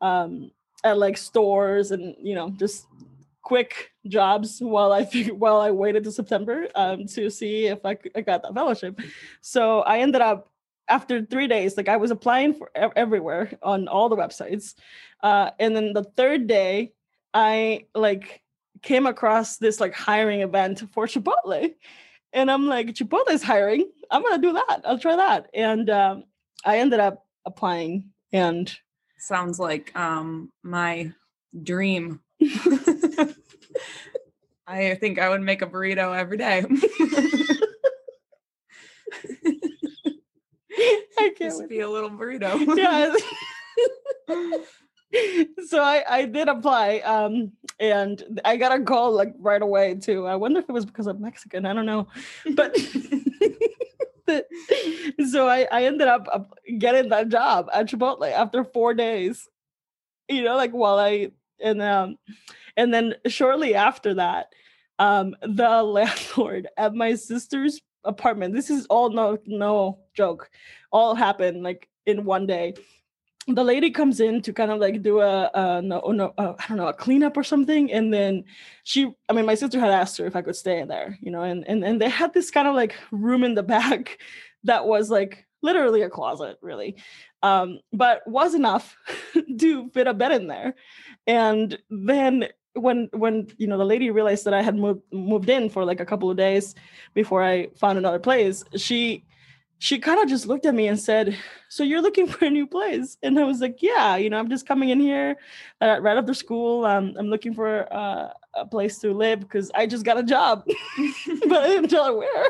um 0.00 0.50
at 0.82 0.98
like 0.98 1.16
stores 1.16 1.90
and 1.90 2.14
you 2.20 2.34
know 2.34 2.50
just 2.50 2.86
quick 3.44 3.92
jobs 4.08 4.58
while 4.60 4.92
I 4.92 5.04
while 5.04 5.60
I 5.60 5.70
waited 5.70 6.02
to 6.04 6.12
September 6.12 6.66
um, 6.74 7.06
to 7.08 7.30
see 7.30 7.66
if 7.66 7.84
I, 7.84 7.96
I 8.16 8.22
got 8.22 8.42
that 8.42 8.54
fellowship. 8.54 8.98
So 9.40 9.80
I 9.80 9.98
ended 9.98 10.22
up 10.22 10.50
after 10.88 11.24
three 11.24 11.48
days, 11.48 11.76
like 11.76 11.88
I 11.88 11.96
was 11.96 12.10
applying 12.10 12.54
for 12.54 12.70
everywhere 12.74 13.50
on 13.62 13.88
all 13.88 14.08
the 14.08 14.16
websites. 14.16 14.74
Uh, 15.22 15.50
and 15.58 15.74
then 15.74 15.92
the 15.92 16.04
third 16.04 16.46
day, 16.46 16.92
I 17.32 17.86
like 17.94 18.42
came 18.82 19.06
across 19.06 19.56
this 19.56 19.80
like 19.80 19.94
hiring 19.94 20.40
event 20.40 20.82
for 20.92 21.06
Chipotle. 21.06 21.74
And 22.32 22.50
I'm 22.50 22.66
like, 22.66 22.88
Chipotle 22.88 23.30
is 23.30 23.42
hiring. 23.42 23.90
I'm 24.10 24.22
gonna 24.22 24.42
do 24.42 24.52
that. 24.52 24.82
I'll 24.84 24.98
try 24.98 25.16
that. 25.16 25.48
And 25.54 25.88
um, 25.90 26.24
I 26.64 26.78
ended 26.78 27.00
up 27.00 27.26
applying 27.46 28.10
and 28.32 28.74
sounds 29.18 29.58
like 29.58 29.96
um 29.96 30.52
my 30.62 31.12
dream. 31.62 32.20
I 34.66 34.94
think 34.94 35.18
I 35.18 35.28
would 35.28 35.42
make 35.42 35.60
a 35.62 35.66
burrito 35.66 36.16
every 36.16 36.38
day. 36.38 36.64
I 41.18 41.32
can't 41.38 41.68
be 41.68 41.80
a 41.80 41.88
little 41.88 42.10
burrito. 42.10 42.76
yeah. 42.76 43.14
so 45.66 45.80
I, 45.80 46.04
I 46.08 46.24
did 46.26 46.48
apply 46.48 46.98
um, 46.98 47.52
and 47.78 48.40
I 48.44 48.56
got 48.56 48.78
a 48.78 48.82
call 48.82 49.12
like 49.12 49.34
right 49.38 49.62
away 49.62 49.94
too. 49.94 50.26
I 50.26 50.36
wonder 50.36 50.60
if 50.60 50.68
it 50.68 50.72
was 50.72 50.84
because 50.84 51.06
I'm 51.06 51.20
Mexican. 51.20 51.66
I 51.66 51.72
don't 51.72 51.86
know. 51.86 52.08
But 52.54 52.76
so 55.28 55.48
I, 55.48 55.66
I 55.70 55.84
ended 55.84 56.08
up 56.08 56.26
getting 56.78 57.10
that 57.10 57.28
job 57.28 57.68
at 57.72 57.86
Chipotle 57.86 58.30
after 58.30 58.64
four 58.64 58.94
days. 58.94 59.48
You 60.28 60.42
know, 60.42 60.56
like 60.56 60.72
while 60.72 60.98
I 60.98 61.32
and 61.60 61.82
um 61.82 62.16
and 62.76 62.92
then 62.92 63.14
shortly 63.26 63.74
after 63.74 64.14
that, 64.14 64.48
um, 64.98 65.34
the 65.42 65.82
landlord 65.82 66.68
at 66.76 66.94
my 66.94 67.14
sister's 67.14 67.80
apartment. 68.04 68.54
This 68.54 68.70
is 68.70 68.86
all 68.86 69.10
no 69.10 69.38
no 69.46 69.98
joke. 70.14 70.50
All 70.92 71.14
happened 71.14 71.62
like 71.62 71.88
in 72.06 72.24
one 72.24 72.46
day. 72.46 72.74
The 73.46 73.64
lady 73.64 73.90
comes 73.90 74.20
in 74.20 74.40
to 74.42 74.54
kind 74.54 74.70
of 74.70 74.80
like 74.80 75.02
do 75.02 75.20
a, 75.20 75.50
a 75.52 75.82
no, 75.82 76.00
no 76.00 76.32
uh, 76.38 76.54
I 76.58 76.66
don't 76.66 76.78
know 76.78 76.88
a 76.88 76.94
cleanup 76.94 77.36
or 77.36 77.44
something, 77.44 77.92
and 77.92 78.12
then 78.12 78.44
she. 78.84 79.12
I 79.28 79.34
mean, 79.34 79.44
my 79.44 79.54
sister 79.54 79.78
had 79.78 79.90
asked 79.90 80.16
her 80.18 80.26
if 80.26 80.34
I 80.34 80.42
could 80.42 80.56
stay 80.56 80.80
in 80.80 80.88
there, 80.88 81.18
you 81.20 81.30
know, 81.30 81.42
and 81.42 81.66
and 81.68 81.84
and 81.84 82.00
they 82.00 82.08
had 82.08 82.32
this 82.32 82.50
kind 82.50 82.66
of 82.66 82.74
like 82.74 82.94
room 83.10 83.44
in 83.44 83.54
the 83.54 83.62
back 83.74 84.18
that 84.64 84.86
was 84.86 85.10
like 85.10 85.46
literally 85.62 86.02
a 86.02 86.10
closet, 86.10 86.56
really, 86.62 86.96
um, 87.42 87.80
but 87.92 88.22
was 88.26 88.54
enough 88.54 88.96
to 89.58 89.90
fit 89.90 90.06
a 90.06 90.14
bed 90.14 90.32
in 90.32 90.46
there. 90.46 90.74
And 91.26 91.78
then 91.90 92.48
when 92.74 93.08
when 93.12 93.48
you 93.56 93.66
know 93.66 93.78
the 93.78 93.84
lady 93.84 94.10
realized 94.10 94.44
that 94.44 94.54
I 94.54 94.62
had 94.62 94.76
moved 94.76 95.02
moved 95.12 95.48
in 95.48 95.70
for 95.70 95.84
like 95.84 96.00
a 96.00 96.06
couple 96.06 96.30
of 96.30 96.36
days 96.36 96.74
before 97.14 97.42
I 97.42 97.68
found 97.76 97.98
another 97.98 98.18
place, 98.18 98.64
she 98.76 99.24
she 99.78 99.98
kind 99.98 100.20
of 100.20 100.28
just 100.28 100.46
looked 100.46 100.66
at 100.66 100.74
me 100.74 100.88
and 100.88 100.98
said, 100.98 101.36
"So 101.68 101.84
you're 101.84 102.02
looking 102.02 102.26
for 102.32 102.46
a 102.46 102.50
new 102.50 102.66
place?" 102.66 103.16
And 103.22 103.38
I 103.38 103.44
was 103.44 103.60
like, 103.60 103.78
"Yeah, 103.80 104.16
you 104.16 104.30
know, 104.30 104.38
I'm 104.38 104.48
just 104.48 104.66
coming 104.66 104.88
in 104.88 105.00
here 105.00 105.36
uh, 105.80 105.98
right 106.00 106.16
after 106.16 106.34
school. 106.34 106.84
Um, 106.84 107.14
I'm 107.18 107.28
looking 107.28 107.54
for 107.54 107.92
uh, 107.92 108.30
a 108.54 108.66
place 108.66 108.98
to 109.00 109.12
live 109.12 109.40
because 109.40 109.70
I 109.74 109.86
just 109.86 110.04
got 110.04 110.18
a 110.18 110.22
job, 110.22 110.64
but 111.48 111.62
I 111.62 111.68
didn't 111.68 111.90
tell 111.90 112.06
her 112.06 112.16
where." 112.16 112.48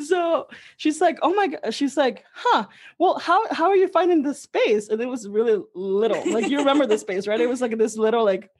so 0.06 0.48
she's 0.76 1.00
like, 1.00 1.18
"Oh 1.22 1.34
my 1.34 1.48
god!" 1.48 1.72
She's 1.72 1.96
like, 1.96 2.24
"Huh? 2.34 2.66
Well, 2.98 3.18
how 3.18 3.46
how 3.52 3.68
are 3.68 3.76
you 3.76 3.88
finding 3.88 4.22
this 4.22 4.42
space?" 4.42 4.88
And 4.88 5.00
it 5.00 5.06
was 5.06 5.28
really 5.28 5.62
little. 5.74 6.22
Like 6.32 6.48
you 6.48 6.58
remember 6.58 6.86
the 6.86 6.98
space, 6.98 7.26
right? 7.26 7.40
It 7.40 7.48
was 7.48 7.60
like 7.60 7.78
this 7.78 7.96
little 7.96 8.24
like 8.24 8.50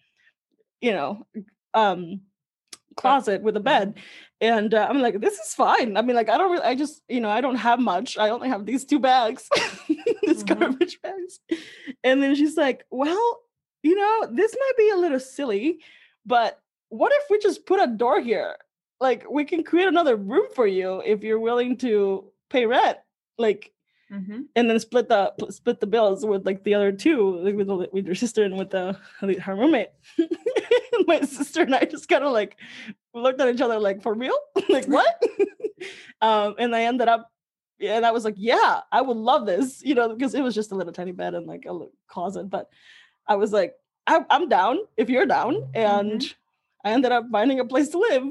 you 0.80 0.92
know, 0.92 1.26
um, 1.75 2.21
closet 2.97 3.42
with 3.42 3.56
a 3.56 3.61
bed. 3.61 3.99
And 4.40 4.75
uh, 4.75 4.87
I'm 4.88 5.00
like, 5.00 5.21
this 5.21 5.38
is 5.38 5.54
fine. 5.54 5.97
I 5.97 6.02
mean, 6.02 6.16
like, 6.16 6.28
I 6.28 6.37
don't 6.37 6.50
really, 6.50 6.64
I 6.64 6.75
just, 6.75 7.02
you 7.09 7.21
know, 7.21 7.30
I 7.30 7.40
don't 7.40 7.56
have 7.56 7.78
much. 7.78 8.18
I 8.18 8.30
only 8.30 8.49
have 8.49 8.66
these 8.66 8.85
two 8.85 8.99
bags, 8.99 9.49
these 9.88 10.45
mm-hmm. 10.45 10.59
garbage 10.59 11.00
bags. 11.02 11.40
And 12.04 12.23
then 12.23 12.35
she's 12.35 12.56
like, 12.56 12.85
well, 12.90 13.40
you 13.83 13.95
know, 13.95 14.28
this 14.33 14.54
might 14.59 14.76
be 14.76 14.90
a 14.90 14.97
little 14.97 15.21
silly, 15.21 15.78
but 16.25 16.61
what 16.88 17.12
if 17.14 17.25
we 17.30 17.38
just 17.38 17.66
put 17.66 17.80
a 17.80 17.87
door 17.87 18.21
here? 18.21 18.56
Like, 19.00 19.30
we 19.30 19.45
can 19.45 19.62
create 19.62 19.88
another 19.88 20.16
room 20.16 20.47
for 20.54 20.66
you 20.66 21.02
if 21.04 21.23
you're 21.23 21.40
willing 21.40 21.76
to 21.78 22.25
pay 22.50 22.66
rent. 22.66 22.99
Like, 23.38 23.73
Mm-hmm. 24.13 24.43
and 24.55 24.71
then 24.71 24.79
split 24.79 25.09
the 25.09 25.35
split 25.51 25.81
the 25.81 25.87
bills 25.87 26.25
with 26.25 26.47
like 26.47 26.63
the 26.63 26.75
other 26.75 26.93
two, 26.93 27.39
like 27.39 27.57
with 27.57 27.67
the, 27.67 27.89
with 27.93 28.07
your 28.07 28.15
sister 28.15 28.45
and 28.45 28.57
with 28.57 28.71
the 28.71 28.97
her 29.21 29.57
roommate. 29.57 29.89
My 31.07 31.23
sister 31.23 31.63
and 31.63 31.75
I 31.75 31.85
just 31.85 32.09
kind 32.09 32.23
of 32.23 32.33
like 32.33 32.57
looked 33.17 33.41
at 33.41 33.53
each 33.53 33.61
other 33.61 33.79
like, 33.81 34.03
for 34.03 34.15
real? 34.15 34.39
like 34.69 34.87
what? 34.87 35.23
um, 36.21 36.55
and 36.59 36.75
I 36.75 36.85
ended 36.85 37.09
up, 37.09 37.31
and 37.81 38.07
I 38.07 38.13
was 38.13 38.25
like, 38.25 38.37
yeah, 38.37 38.81
I 38.93 39.01
would 39.01 39.17
love 39.17 39.47
this, 39.47 39.83
you 39.85 39.95
know, 39.95 40.15
because 40.15 40.35
it 40.35 40.43
was 40.43 40.55
just 40.55 40.73
a 40.73 40.75
little 40.75 40.93
tiny 40.93 41.13
bed 41.13 41.35
and 41.35 41.47
like 41.47 41.67
a 41.67 41.79
closet. 42.07 42.45
But 42.45 42.71
I 43.27 43.37
was 43.37 43.53
like, 43.53 43.75
I, 44.07 44.25
am 44.31 44.49
down 44.49 44.79
if 44.97 45.11
you're 45.11 45.27
down, 45.27 45.69
and 45.75 46.21
mm-hmm. 46.21 46.89
I 46.89 46.93
ended 46.93 47.13
up 47.13 47.27
finding 47.33 47.59
a 47.59 47.65
place 47.65 47.89
to 47.89 47.99
live 47.99 48.23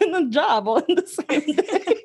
and 0.00 0.16
a 0.16 0.30
job 0.30 0.68
all 0.68 0.78
in 0.78 0.94
the 0.94 1.06
same 1.06 1.56
day. 1.56 2.04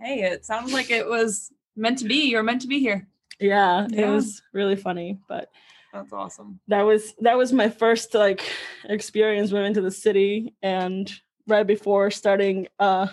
hey, 0.00 0.22
it 0.22 0.44
sounds 0.44 0.72
like 0.72 0.90
it 0.90 1.06
was 1.06 1.50
meant 1.80 1.98
to 1.98 2.04
be. 2.04 2.28
You're 2.28 2.42
meant 2.42 2.62
to 2.62 2.68
be 2.68 2.78
here. 2.78 3.08
Yeah, 3.40 3.86
yeah, 3.90 4.06
it 4.06 4.10
was 4.10 4.42
really 4.52 4.76
funny, 4.76 5.18
but 5.28 5.50
that's 5.92 6.12
awesome. 6.12 6.60
That 6.68 6.82
was 6.82 7.14
that 7.20 7.36
was 7.36 7.52
my 7.52 7.68
first 7.68 8.14
like 8.14 8.42
experience 8.84 9.50
moving 9.50 9.74
to 9.74 9.80
the 9.80 9.90
city 9.90 10.54
and 10.62 11.12
right 11.46 11.66
before 11.66 12.10
starting 12.10 12.68
uh 12.78 13.08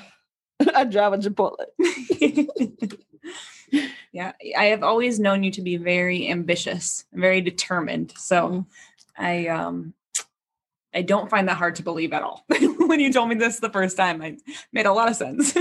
a 0.76 0.86
job 0.86 1.14
at 1.14 1.22
Chipotle. 1.22 1.66
yeah, 4.12 4.34
I 4.58 4.66
have 4.66 4.84
always 4.84 5.20
known 5.20 5.44
you 5.44 5.52
to 5.52 5.62
be 5.62 5.78
very 5.78 6.30
ambitious, 6.30 7.06
very 7.14 7.42
determined. 7.42 8.14
So 8.18 8.50
mm-hmm. 8.50 9.24
I 9.24 9.48
um 9.48 9.94
I 10.94 11.02
don't 11.04 11.30
find 11.30 11.48
that 11.48 11.58
hard 11.58 11.76
to 11.76 11.84
believe 11.84 12.14
at 12.14 12.24
all. 12.24 12.46
when 12.50 13.00
you 13.00 13.14
told 13.14 13.30
me 13.30 13.36
this 13.36 13.60
the 13.60 13.70
first 13.70 13.98
time, 13.98 14.22
I 14.22 14.38
made 14.72 14.86
a 14.86 14.94
lot 14.94 15.10
of 15.10 15.16
sense 15.16 15.56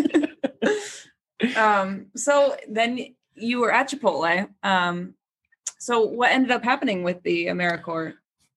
um, 1.57 2.07
so 2.17 2.57
then 2.69 3.15
you 3.35 3.61
were 3.61 3.73
at 3.73 3.91
Chipotle. 3.91 4.49
Um, 4.63 5.15
so 5.79 6.03
what 6.03 6.31
ended 6.33 6.51
up 6.51 6.65
happening 6.65 7.03
with 7.03 7.23
the 7.23 7.47
AmeriCorps 7.47 8.15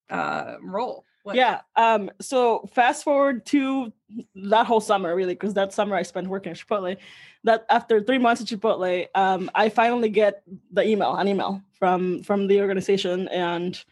uh, 0.08 0.56
role? 0.62 1.04
What? 1.22 1.36
Yeah. 1.36 1.60
Um, 1.76 2.10
so 2.20 2.68
fast 2.72 3.04
forward 3.04 3.44
to 3.46 3.92
that 4.34 4.66
whole 4.66 4.80
summer, 4.80 5.14
really, 5.14 5.34
because 5.34 5.54
that 5.54 5.72
summer 5.72 5.94
I 5.94 6.02
spent 6.02 6.28
working 6.28 6.52
at 6.52 6.58
Chipotle. 6.58 6.96
That 7.44 7.66
after 7.68 8.02
three 8.02 8.18
months 8.18 8.40
at 8.40 8.48
Chipotle, 8.48 9.06
um, 9.14 9.50
I 9.54 9.68
finally 9.68 10.08
get 10.08 10.42
the 10.72 10.82
email, 10.82 11.14
an 11.14 11.28
email 11.28 11.62
from 11.78 12.22
from 12.22 12.46
the 12.46 12.60
organization, 12.60 13.28
and 13.28 13.82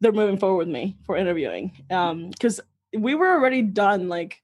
they're 0.00 0.12
moving 0.12 0.38
forward 0.38 0.58
with 0.58 0.68
me 0.68 0.96
for 1.04 1.16
interviewing. 1.16 1.72
Um, 1.90 2.30
because 2.30 2.60
we 2.96 3.14
were 3.14 3.32
already 3.32 3.62
done 3.62 4.08
like 4.08 4.40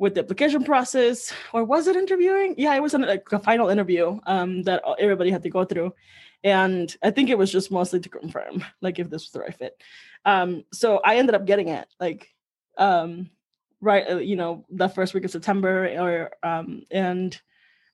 with 0.00 0.14
the 0.14 0.20
application 0.20 0.64
process, 0.64 1.32
or 1.52 1.62
was 1.62 1.86
it 1.86 1.94
interviewing? 1.94 2.54
Yeah, 2.58 2.74
it 2.74 2.82
was 2.82 2.94
an, 2.94 3.02
like 3.02 3.30
a 3.30 3.38
final 3.38 3.68
interview 3.68 4.18
um 4.26 4.62
that 4.64 4.82
everybody 4.98 5.30
had 5.30 5.44
to 5.44 5.50
go 5.50 5.64
through. 5.64 5.94
And 6.42 6.96
I 7.02 7.10
think 7.10 7.28
it 7.28 7.38
was 7.38 7.52
just 7.52 7.70
mostly 7.70 8.00
to 8.00 8.08
confirm 8.08 8.64
like 8.80 8.98
if 8.98 9.10
this 9.10 9.24
was 9.24 9.30
the 9.30 9.40
right 9.40 9.54
fit. 9.54 9.80
Um, 10.24 10.64
so 10.72 11.00
I 11.04 11.16
ended 11.16 11.34
up 11.34 11.44
getting 11.46 11.68
it 11.68 11.86
like 12.00 12.28
um 12.78 13.30
right 13.80 14.10
uh, 14.10 14.16
you 14.16 14.36
know 14.36 14.64
the 14.70 14.88
first 14.88 15.14
week 15.14 15.24
of 15.24 15.30
september 15.30 15.86
or 15.98 16.30
um 16.42 16.82
and 16.90 17.40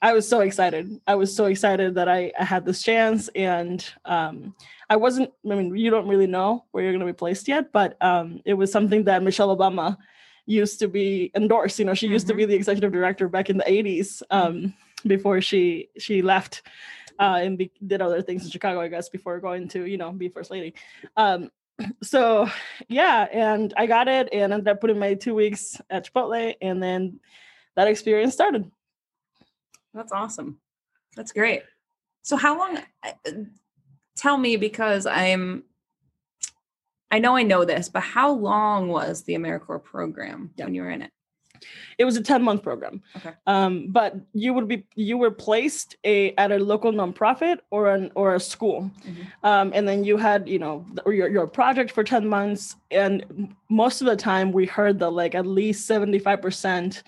i 0.03 0.13
was 0.13 0.29
so 0.29 0.41
excited 0.41 1.01
i 1.07 1.15
was 1.15 1.35
so 1.35 1.47
excited 1.47 1.95
that 1.95 2.09
i, 2.09 2.33
I 2.39 2.45
had 2.45 2.65
this 2.65 2.83
chance 2.83 3.29
and 3.35 3.85
um 4.05 4.55
i 4.91 4.97
wasn't 4.97 5.31
i 5.51 5.55
mean 5.55 5.77
you 5.77 5.91
don't 5.91 6.09
really 6.09 6.27
know 6.27 6.65
where 6.71 6.83
you're 6.83 6.93
going 6.93 7.07
to 7.07 7.13
be 7.13 7.17
placed 7.17 7.49
yet 7.49 7.73
but 7.73 8.01
um 8.03 8.41
it 8.45 8.55
was 8.55 8.71
something 8.73 9.05
that 9.05 9.23
michelle 9.23 9.57
obama 9.57 9.97
used 10.47 10.79
to 10.79 10.89
be 10.89 11.31
endorsed 11.35 11.79
you 11.79 11.85
know 11.85 11.95
she 11.95 12.07
mm-hmm. 12.07 12.15
used 12.15 12.27
to 12.27 12.33
mm-hmm. 12.33 12.39
be 12.39 12.45
the 12.47 12.55
executive 12.55 12.93
director 12.93 13.29
back 13.29 13.51
in 13.51 13.59
the 13.59 13.65
80s 13.65 14.23
um 14.31 14.73
before 15.07 15.41
she 15.41 15.89
she 15.99 16.23
left 16.23 16.63
uh, 17.19 17.39
and 17.41 17.59
be, 17.59 17.71
did 17.87 18.03
other 18.03 18.23
things 18.23 18.45
in 18.45 18.51
Chicago, 18.51 18.81
I 18.81 18.89
guess, 18.89 19.09
before 19.09 19.41
going 19.41 19.69
to 19.69 19.87
you 19.87 19.97
know 19.97 20.13
be 20.13 20.29
first 20.29 20.51
lady. 20.51 20.75
Um, 21.17 21.51
so 22.03 22.49
yeah, 22.89 23.27
and 23.33 23.73
I 23.77 23.87
got 23.87 24.09
it 24.09 24.29
and 24.33 24.53
ended 24.53 24.69
up 24.69 24.81
putting 24.81 24.99
my 24.99 25.15
two 25.15 25.35
weeks 25.35 25.81
at 25.91 26.11
Chipotle, 26.13 26.55
and 26.61 26.83
then 26.83 27.21
that 27.75 27.89
experience 27.89 28.35
started. 28.35 28.71
That's 29.95 30.13
awesome. 30.13 30.59
That's 31.17 31.33
great. 31.33 31.63
So 32.23 32.37
how 32.37 32.59
long? 32.59 32.79
Uh, 33.03 33.33
tell 34.17 34.37
me 34.37 34.57
because 34.57 35.07
I'm. 35.07 35.65
I 37.11 37.19
know 37.19 37.37
I 37.37 37.43
know 37.43 37.65
this, 37.65 37.89
but 37.89 38.03
how 38.03 38.33
long 38.33 38.89
was 38.89 39.23
the 39.25 39.35
AmeriCorps 39.35 39.85
program 39.85 40.51
when 40.57 40.75
you 40.75 40.83
were 40.83 40.91
in 40.91 41.03
it? 41.03 41.13
It 41.99 42.05
was 42.05 42.17
a 42.17 42.23
10 42.23 42.43
month 42.43 42.63
program. 42.63 43.03
Okay. 43.17 43.33
Um, 43.47 43.89
but 43.89 44.17
you 44.35 44.53
would 44.53 44.69
be 44.69 44.87
you 44.95 45.17
were 45.17 45.31
placed 45.31 45.97
a 46.05 46.35
at 46.35 46.53
a 46.53 46.59
local 46.59 46.93
nonprofit 46.93 47.59
or 47.71 47.91
an 47.95 48.11
or 48.15 48.35
a 48.35 48.41
school. 48.41 48.91
Mm-hmm. 49.07 49.47
Um, 49.47 49.73
and 49.75 49.89
then 49.89 50.05
you 50.05 50.17
had, 50.17 50.49
you 50.49 50.59
know, 50.59 50.85
your 51.07 51.29
your 51.29 51.47
project 51.47 51.93
for 51.93 52.05
10 52.05 52.29
months. 52.29 52.77
And 52.91 53.55
most 53.69 54.01
of 54.01 54.07
the 54.07 54.17
time 54.17 54.53
we 54.53 54.67
heard 54.67 54.99
that 54.99 55.11
like 55.11 55.35
at 55.35 55.47
least 55.47 55.89
75% 55.89 57.03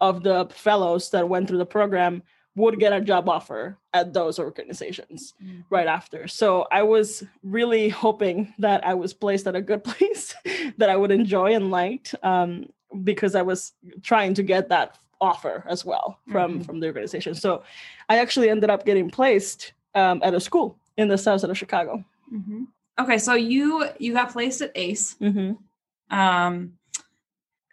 of 0.00 0.22
the 0.22 0.46
fellows 0.50 1.10
that 1.10 1.28
went 1.28 1.48
through 1.48 1.58
the 1.58 1.66
program 1.66 2.22
would 2.56 2.78
get 2.78 2.92
a 2.92 3.00
job 3.00 3.28
offer 3.28 3.76
at 3.92 4.12
those 4.12 4.38
organizations 4.38 5.34
mm-hmm. 5.42 5.60
right 5.70 5.88
after. 5.88 6.28
So 6.28 6.66
I 6.70 6.82
was 6.82 7.24
really 7.42 7.88
hoping 7.88 8.54
that 8.58 8.86
I 8.86 8.94
was 8.94 9.12
placed 9.12 9.46
at 9.46 9.56
a 9.56 9.60
good 9.60 9.82
place 9.92 10.34
that 10.78 10.88
I 10.88 10.96
would 10.96 11.10
enjoy 11.10 11.54
and 11.54 11.70
liked. 11.70 12.14
Um, 12.22 12.66
because 13.02 13.34
I 13.34 13.42
was 13.42 13.72
trying 14.02 14.34
to 14.34 14.42
get 14.42 14.68
that 14.68 14.98
offer 15.20 15.64
as 15.66 15.84
well 15.84 16.18
from 16.30 16.54
mm-hmm. 16.54 16.62
from 16.62 16.80
the 16.80 16.86
organization. 16.86 17.34
So 17.34 17.64
I 18.08 18.18
actually 18.18 18.50
ended 18.50 18.70
up 18.70 18.84
getting 18.84 19.10
placed 19.10 19.72
um, 19.94 20.20
at 20.22 20.34
a 20.34 20.40
school 20.40 20.78
in 20.96 21.08
the 21.08 21.18
south 21.18 21.40
side 21.40 21.50
of 21.50 21.58
Chicago. 21.58 22.04
Mm-hmm. 22.32 22.64
Okay, 23.00 23.18
so 23.18 23.34
you 23.34 23.88
you 23.98 24.12
got 24.12 24.30
placed 24.30 24.60
at 24.60 24.72
ACE. 24.74 25.16
Mm-hmm. 25.20 26.16
Um, 26.16 26.74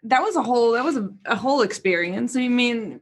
that 0.03 0.21
was 0.21 0.35
a 0.35 0.41
whole 0.41 0.71
that 0.71 0.83
was 0.83 0.97
a, 0.97 1.09
a 1.25 1.35
whole 1.35 1.61
experience. 1.61 2.35
I 2.35 2.47
mean, 2.47 3.01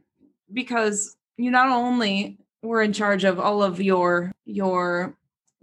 because 0.52 1.16
you 1.36 1.50
not 1.50 1.68
only 1.68 2.38
were 2.62 2.82
in 2.82 2.92
charge 2.92 3.24
of 3.24 3.38
all 3.38 3.62
of 3.62 3.80
your 3.80 4.32
your 4.44 5.16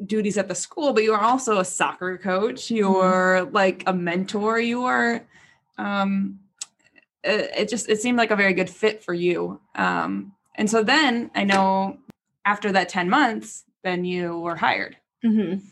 duties 0.05 0.37
at 0.37 0.47
the 0.47 0.55
school, 0.55 0.93
but 0.93 1.03
you 1.03 1.13
are 1.13 1.21
also 1.21 1.59
a 1.59 1.65
soccer 1.65 2.17
coach. 2.17 2.69
You're 2.69 3.41
mm-hmm. 3.41 3.55
like 3.55 3.83
a 3.87 3.93
mentor. 3.93 4.59
You 4.59 4.83
are 4.85 5.21
um, 5.77 6.39
it 7.23 7.69
just 7.69 7.89
it 7.89 8.01
seemed 8.01 8.17
like 8.17 8.31
a 8.31 8.35
very 8.35 8.53
good 8.53 8.69
fit 8.69 9.03
for 9.03 9.13
you. 9.13 9.59
Um, 9.75 10.33
and 10.55 10.69
so 10.69 10.83
then 10.83 11.31
I 11.35 11.43
know 11.43 11.99
after 12.45 12.71
that 12.71 12.89
10 12.89 13.09
months, 13.09 13.63
then 13.83 14.05
you 14.05 14.39
were 14.39 14.55
hired. 14.55 14.97
Mm-hmm. 15.23 15.65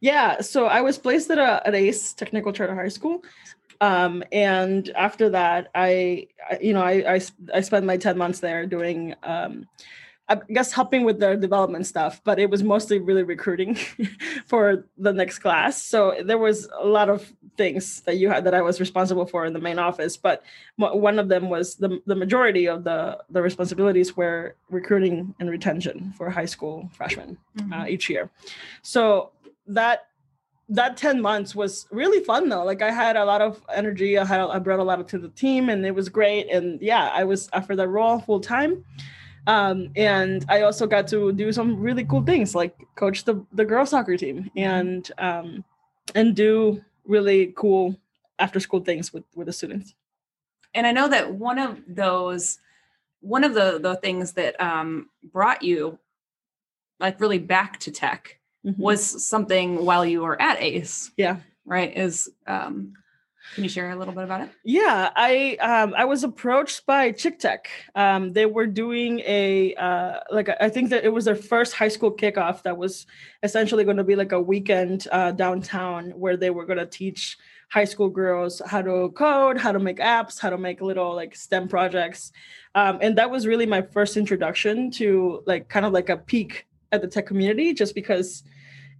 Yeah. 0.00 0.40
So 0.40 0.66
I 0.66 0.80
was 0.80 0.98
placed 0.98 1.30
at, 1.30 1.38
a, 1.38 1.66
at 1.66 1.74
ACE 1.74 2.12
Technical 2.12 2.52
Charter 2.52 2.74
High 2.74 2.88
School. 2.88 3.22
Um, 3.80 4.22
and 4.30 4.90
after 4.90 5.30
that, 5.30 5.70
I, 5.74 6.28
you 6.60 6.72
know, 6.72 6.82
I, 6.82 7.14
I, 7.14 7.20
I 7.54 7.60
spent 7.60 7.86
my 7.86 7.96
10 7.96 8.18
months 8.18 8.40
there 8.40 8.66
doing, 8.66 9.14
um, 9.22 9.66
I 10.28 10.38
guess 10.52 10.70
helping 10.72 11.04
with 11.04 11.18
their 11.18 11.36
development 11.36 11.86
stuff, 11.86 12.20
but 12.22 12.38
it 12.38 12.50
was 12.50 12.62
mostly 12.62 12.98
really 12.98 13.24
recruiting 13.24 13.74
for 14.46 14.84
the 14.96 15.12
next 15.12 15.40
class. 15.40 15.82
So 15.82 16.14
there 16.22 16.38
was 16.38 16.68
a 16.78 16.86
lot 16.86 17.08
of 17.08 17.32
things 17.56 18.02
that 18.02 18.16
you 18.16 18.28
had 18.28 18.44
that 18.44 18.54
I 18.54 18.62
was 18.62 18.78
responsible 18.78 19.26
for 19.26 19.44
in 19.44 19.52
the 19.54 19.58
main 19.58 19.80
office, 19.80 20.16
but 20.16 20.44
one 20.76 21.18
of 21.18 21.28
them 21.28 21.50
was 21.50 21.74
the 21.74 22.00
the 22.06 22.14
majority 22.14 22.68
of 22.68 22.84
the 22.84 23.18
the 23.28 23.42
responsibilities 23.42 24.16
were 24.16 24.54
recruiting 24.68 25.34
and 25.40 25.50
retention 25.50 26.14
for 26.16 26.30
high 26.30 26.46
school 26.46 26.88
freshmen 26.92 27.36
mm-hmm. 27.56 27.72
uh, 27.72 27.86
each 27.86 28.08
year. 28.08 28.30
So 28.82 29.32
that 29.66 30.09
that 30.70 30.96
10 30.96 31.20
months 31.20 31.54
was 31.54 31.86
really 31.90 32.24
fun 32.24 32.48
though. 32.48 32.64
Like 32.64 32.80
i 32.82 32.90
had 32.90 33.16
a 33.16 33.24
lot 33.24 33.42
of 33.42 33.62
energy. 33.74 34.18
I 34.18 34.24
had 34.24 34.40
i 34.40 34.58
brought 34.58 34.80
a 34.80 34.84
lot 34.84 35.06
to 35.08 35.18
the 35.18 35.28
team 35.28 35.68
and 35.68 35.84
it 35.84 35.94
was 35.94 36.08
great. 36.08 36.50
And 36.50 36.80
yeah 36.80 37.10
i 37.12 37.24
was 37.24 37.48
after 37.52 37.76
that 37.76 37.88
role 37.88 38.20
full 38.20 38.40
time 38.40 38.84
um, 39.46 39.90
and 39.96 40.44
I 40.48 40.62
also 40.62 40.86
got 40.86 41.08
to 41.08 41.32
do 41.32 41.52
some 41.52 41.80
really 41.80 42.04
cool 42.04 42.22
things 42.22 42.54
like 42.54 42.76
coach 42.94 43.24
the, 43.24 43.44
the 43.52 43.64
girls 43.64 43.90
soccer 43.90 44.16
team 44.16 44.50
and 44.56 45.10
um, 45.18 45.64
and 46.14 46.36
do 46.36 46.82
really 47.04 47.52
cool 47.56 47.96
after 48.38 48.60
school 48.60 48.80
things 48.80 49.12
with, 49.12 49.24
with 49.34 49.46
the 49.46 49.52
students. 49.52 49.94
And 50.74 50.86
I 50.86 50.92
know 50.92 51.08
that 51.08 51.34
one 51.34 51.58
of 51.58 51.80
those 51.88 52.58
one 53.20 53.44
of 53.44 53.54
the 53.54 53.78
the 53.80 53.96
things 53.96 54.32
that 54.32 54.60
um, 54.60 55.08
brought 55.32 55.62
you 55.62 55.98
like 56.98 57.20
really 57.20 57.38
back 57.38 57.80
to 57.80 57.90
tech 57.90 58.38
mm-hmm. 58.64 58.80
was 58.80 59.26
something 59.26 59.84
while 59.84 60.04
you 60.04 60.22
were 60.22 60.40
at 60.40 60.60
ACE. 60.60 61.10
Yeah. 61.16 61.36
Right. 61.64 61.96
Is 61.96 62.28
um, 62.46 62.94
can 63.54 63.64
you 63.64 63.70
share 63.70 63.90
a 63.90 63.96
little 63.96 64.14
bit 64.14 64.24
about 64.24 64.42
it? 64.42 64.50
Yeah, 64.64 65.10
I 65.16 65.56
um, 65.60 65.94
I 65.96 66.04
was 66.04 66.22
approached 66.22 66.86
by 66.86 67.10
ChickTech. 67.10 67.66
Um, 67.94 68.32
they 68.32 68.46
were 68.46 68.66
doing 68.66 69.20
a 69.20 69.74
uh, 69.74 70.20
like 70.30 70.48
I 70.60 70.68
think 70.68 70.90
that 70.90 71.04
it 71.04 71.08
was 71.08 71.24
their 71.24 71.34
first 71.34 71.74
high 71.74 71.88
school 71.88 72.12
kickoff 72.12 72.62
that 72.62 72.76
was 72.76 73.06
essentially 73.42 73.84
going 73.84 73.96
to 73.96 74.04
be 74.04 74.14
like 74.14 74.32
a 74.32 74.40
weekend 74.40 75.08
uh, 75.10 75.32
downtown 75.32 76.10
where 76.10 76.36
they 76.36 76.50
were 76.50 76.64
going 76.64 76.78
to 76.78 76.86
teach 76.86 77.38
high 77.70 77.84
school 77.84 78.08
girls 78.08 78.62
how 78.66 78.82
to 78.82 79.12
code, 79.16 79.56
how 79.58 79.72
to 79.72 79.78
make 79.78 79.98
apps, 79.98 80.38
how 80.38 80.50
to 80.50 80.58
make 80.58 80.80
little 80.80 81.14
like 81.14 81.34
STEM 81.34 81.68
projects, 81.68 82.32
um, 82.76 82.98
and 83.00 83.18
that 83.18 83.30
was 83.30 83.46
really 83.46 83.66
my 83.66 83.82
first 83.82 84.16
introduction 84.16 84.92
to 84.92 85.42
like 85.46 85.68
kind 85.68 85.84
of 85.84 85.92
like 85.92 86.08
a 86.08 86.16
peek 86.16 86.66
at 86.92 87.00
the 87.00 87.08
tech 87.08 87.26
community, 87.26 87.72
just 87.72 87.94
because 87.94 88.42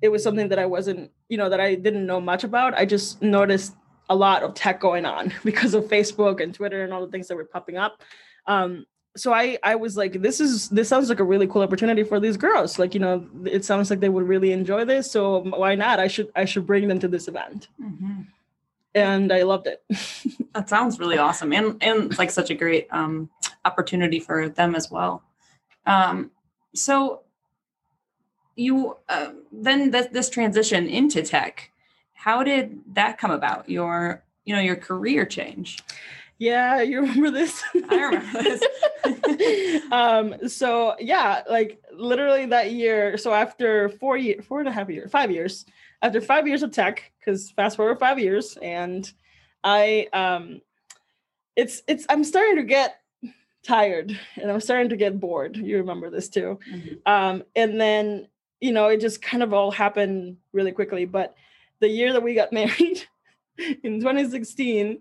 it 0.02 0.08
was 0.08 0.22
something 0.22 0.48
that 0.48 0.58
I 0.58 0.66
wasn't, 0.66 1.10
you 1.28 1.36
know, 1.36 1.48
that 1.48 1.60
I 1.60 1.74
didn't 1.74 2.06
know 2.06 2.20
much 2.20 2.44
about. 2.44 2.74
I 2.74 2.84
just 2.84 3.20
noticed 3.20 3.74
a 4.08 4.14
lot 4.14 4.42
of 4.42 4.54
tech 4.54 4.80
going 4.80 5.04
on 5.04 5.32
because 5.44 5.74
of 5.74 5.84
Facebook 5.84 6.42
and 6.42 6.54
Twitter 6.54 6.84
and 6.84 6.92
all 6.92 7.04
the 7.04 7.10
things 7.10 7.28
that 7.28 7.36
were 7.36 7.44
popping 7.44 7.76
up. 7.76 8.02
Um, 8.46 8.86
so 9.16 9.32
I 9.32 9.58
I 9.62 9.74
was 9.74 9.96
like, 9.96 10.22
this 10.22 10.40
is 10.40 10.68
this 10.68 10.88
sounds 10.88 11.08
like 11.08 11.20
a 11.20 11.24
really 11.24 11.46
cool 11.46 11.62
opportunity 11.62 12.04
for 12.04 12.20
these 12.20 12.36
girls. 12.36 12.78
Like 12.78 12.94
you 12.94 13.00
know, 13.00 13.26
it 13.44 13.64
sounds 13.64 13.90
like 13.90 14.00
they 14.00 14.08
would 14.08 14.26
really 14.26 14.52
enjoy 14.52 14.84
this. 14.84 15.10
So 15.10 15.40
why 15.40 15.74
not? 15.74 15.98
I 15.98 16.06
should 16.06 16.30
I 16.36 16.44
should 16.44 16.66
bring 16.66 16.86
them 16.88 17.00
to 17.00 17.08
this 17.08 17.26
event. 17.26 17.68
Mm-hmm. 17.82 18.22
And 18.94 19.32
I 19.32 19.42
loved 19.42 19.68
it. 19.68 19.82
that 20.54 20.68
sounds 20.68 20.98
really 20.98 21.18
awesome, 21.18 21.52
and 21.52 21.82
and 21.82 22.16
like 22.18 22.30
such 22.30 22.50
a 22.50 22.54
great 22.54 22.86
um, 22.90 23.30
opportunity 23.64 24.20
for 24.20 24.48
them 24.48 24.74
as 24.74 24.90
well. 24.90 25.22
Um, 25.86 26.30
so 26.74 27.22
you 28.56 28.96
uh, 29.08 29.30
then 29.52 29.92
th- 29.92 30.10
this 30.10 30.28
transition 30.30 30.88
into 30.88 31.22
tech 31.22 31.70
how 32.20 32.42
did 32.42 32.80
that 32.92 33.16
come 33.16 33.30
about? 33.30 33.68
Your 33.68 34.22
you 34.44 34.54
know 34.54 34.60
your 34.60 34.76
career 34.76 35.24
change. 35.24 35.78
Yeah 36.38 36.82
you 36.82 37.00
remember 37.00 37.30
this? 37.30 37.62
I 37.90 37.96
remember 37.96 38.42
this. 38.42 38.62
Um 39.92 40.48
so 40.48 40.94
yeah 41.00 41.42
like 41.50 41.82
literally 41.92 42.46
that 42.46 42.72
year 42.72 43.16
so 43.16 43.32
after 43.32 43.88
four 43.88 44.16
years 44.16 44.44
four 44.44 44.60
and 44.60 44.68
a 44.68 44.72
half 44.72 44.88
years 44.88 45.10
five 45.10 45.30
years 45.30 45.64
after 46.02 46.20
five 46.20 46.46
years 46.46 46.62
of 46.62 46.70
tech 46.70 47.10
because 47.18 47.50
fast 47.50 47.76
forward 47.76 47.98
five 47.98 48.18
years 48.18 48.56
and 48.62 49.12
i 49.64 50.06
um 50.12 50.60
it's 51.56 51.82
it's 51.88 52.06
i'm 52.08 52.22
starting 52.22 52.56
to 52.56 52.62
get 52.62 53.00
tired 53.64 54.16
and 54.36 54.50
i'm 54.50 54.60
starting 54.60 54.90
to 54.90 54.96
get 54.96 55.18
bored. 55.18 55.56
You 55.56 55.78
remember 55.78 56.08
this 56.10 56.28
too. 56.28 56.58
Mm-hmm. 56.70 56.94
um 57.06 57.42
and 57.56 57.80
then 57.80 58.28
you 58.60 58.72
know 58.72 58.88
it 58.88 59.00
just 59.00 59.22
kind 59.22 59.42
of 59.42 59.52
all 59.52 59.70
happened 59.70 60.36
really 60.52 60.72
quickly 60.72 61.04
but 61.04 61.34
the 61.80 61.88
year 61.88 62.12
that 62.12 62.22
we 62.22 62.34
got 62.34 62.52
married 62.60 63.02
in 63.82 64.00
2016, 64.00 65.00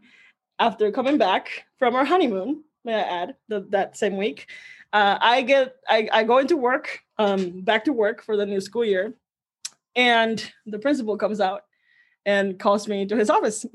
after 0.60 0.92
coming 0.92 1.18
back 1.18 1.66
from 1.78 1.96
our 1.96 2.06
honeymoon, 2.06 2.64
may 2.84 2.96
I 2.96 3.24
add, 3.24 3.36
the, 3.48 3.62
that 3.70 3.98
same 3.98 4.18
week, 4.18 4.48
uh, 4.92 5.18
I 5.22 5.44
get 5.44 5.76
I, 5.88 6.10
I 6.12 6.24
go 6.24 6.40
into 6.40 6.58
work, 6.58 7.00
um, 7.18 7.62
back 7.62 7.86
to 7.86 7.94
work 7.94 8.24
for 8.24 8.36
the 8.36 8.46
new 8.46 8.60
school 8.60 8.84
year, 8.84 9.14
and 9.96 10.52
the 10.66 10.80
principal 10.80 11.16
comes 11.16 11.40
out 11.40 11.64
and 12.26 12.60
calls 12.60 12.88
me 12.88 13.06
to 13.06 13.16
his 13.16 13.30
office 13.30 13.66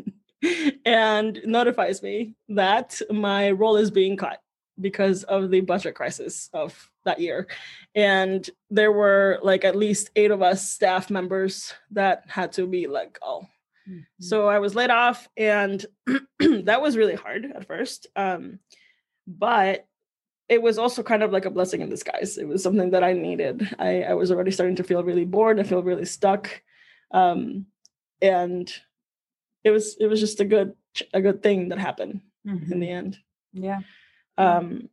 and 0.84 1.40
notifies 1.44 2.02
me 2.02 2.34
that 2.48 3.00
my 3.10 3.50
role 3.50 3.76
is 3.76 3.90
being 3.90 4.16
cut 4.16 4.40
because 4.80 5.24
of 5.24 5.50
the 5.50 5.60
budget 5.60 5.96
crisis 5.96 6.48
of 6.52 6.90
that 7.08 7.20
year. 7.20 7.48
And 7.94 8.48
there 8.70 8.92
were 8.92 9.40
like 9.42 9.64
at 9.64 9.76
least 9.76 10.10
eight 10.14 10.30
of 10.30 10.42
us 10.42 10.70
staff 10.70 11.10
members 11.10 11.74
that 11.90 12.24
had 12.28 12.52
to 12.52 12.66
be 12.66 12.86
let 12.86 13.18
go. 13.18 13.48
Mm-hmm. 13.88 14.00
So 14.20 14.46
I 14.46 14.58
was 14.58 14.74
laid 14.74 14.90
off, 14.90 15.28
and 15.36 15.84
that 16.38 16.82
was 16.82 16.96
really 16.96 17.14
hard 17.14 17.50
at 17.54 17.66
first. 17.66 18.06
Um, 18.14 18.58
but 19.26 19.86
it 20.48 20.62
was 20.62 20.78
also 20.78 21.02
kind 21.02 21.22
of 21.22 21.32
like 21.32 21.44
a 21.44 21.50
blessing 21.50 21.80
in 21.80 21.88
disguise. 21.88 22.38
It 22.38 22.48
was 22.48 22.62
something 22.62 22.90
that 22.90 23.04
I 23.04 23.12
needed. 23.12 23.74
I, 23.78 24.02
I 24.02 24.14
was 24.14 24.30
already 24.30 24.50
starting 24.50 24.76
to 24.76 24.84
feel 24.84 25.02
really 25.04 25.24
bored. 25.24 25.60
I 25.60 25.62
feel 25.62 25.82
really 25.82 26.06
stuck, 26.06 26.62
um, 27.12 27.66
and 28.20 28.70
it 29.64 29.70
was 29.70 29.96
it 29.98 30.06
was 30.06 30.20
just 30.20 30.40
a 30.40 30.44
good 30.44 30.74
a 31.12 31.20
good 31.20 31.42
thing 31.42 31.70
that 31.70 31.78
happened 31.78 32.20
mm-hmm. 32.46 32.72
in 32.72 32.80
the 32.80 32.90
end. 32.90 33.18
Yeah. 33.52 33.80
Um, 34.36 34.88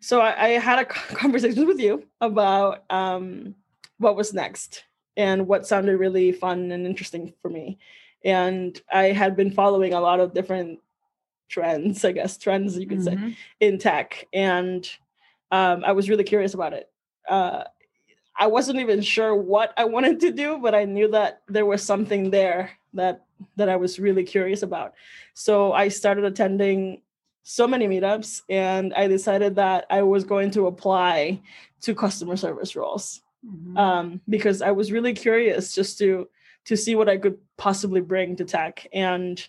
so 0.00 0.20
I, 0.20 0.44
I, 0.44 0.48
had 0.58 0.78
a 0.78 0.84
conversation 0.84 1.66
with 1.66 1.78
you 1.78 2.06
about 2.20 2.84
um, 2.90 3.54
what 3.98 4.16
was 4.16 4.34
next 4.34 4.84
and 5.16 5.46
what 5.46 5.66
sounded 5.66 5.98
really 5.98 6.32
fun 6.32 6.70
and 6.72 6.86
interesting 6.86 7.32
for 7.40 7.48
me. 7.48 7.78
And 8.24 8.80
I 8.92 9.06
had 9.06 9.36
been 9.36 9.50
following 9.50 9.92
a 9.92 10.00
lot 10.00 10.20
of 10.20 10.34
different 10.34 10.80
trends, 11.48 12.04
I 12.04 12.12
guess, 12.12 12.36
trends 12.36 12.76
you 12.76 12.86
could 12.86 12.98
mm-hmm. 12.98 13.30
say, 13.30 13.36
in 13.60 13.78
tech. 13.78 14.26
And 14.32 14.88
um, 15.50 15.84
I 15.84 15.92
was 15.92 16.10
really 16.10 16.24
curious 16.24 16.54
about 16.54 16.72
it. 16.72 16.90
Uh, 17.28 17.64
I 18.38 18.48
wasn't 18.48 18.80
even 18.80 19.00
sure 19.00 19.34
what 19.34 19.72
I 19.76 19.84
wanted 19.84 20.20
to 20.20 20.30
do, 20.30 20.58
but 20.58 20.74
I 20.74 20.84
knew 20.84 21.10
that 21.12 21.42
there 21.48 21.64
was 21.66 21.82
something 21.82 22.30
there 22.30 22.72
that 22.92 23.24
that 23.56 23.68
I 23.68 23.76
was 23.76 23.98
really 23.98 24.24
curious 24.24 24.62
about. 24.62 24.94
So 25.34 25.72
I 25.72 25.88
started 25.88 26.24
attending 26.24 27.02
so 27.48 27.68
many 27.68 27.86
meetups 27.86 28.42
and 28.48 28.92
I 28.94 29.06
decided 29.06 29.54
that 29.54 29.86
I 29.88 30.02
was 30.02 30.24
going 30.24 30.50
to 30.50 30.66
apply 30.66 31.40
to 31.82 31.94
customer 31.94 32.36
service 32.36 32.74
roles 32.74 33.22
mm-hmm. 33.46 33.76
um, 33.76 34.20
because 34.28 34.62
I 34.62 34.72
was 34.72 34.90
really 34.90 35.12
curious 35.12 35.72
just 35.72 35.96
to 35.98 36.28
to 36.64 36.76
see 36.76 36.96
what 36.96 37.08
I 37.08 37.18
could 37.18 37.38
possibly 37.56 38.00
bring 38.00 38.34
to 38.36 38.44
tech 38.44 38.88
and 38.92 39.48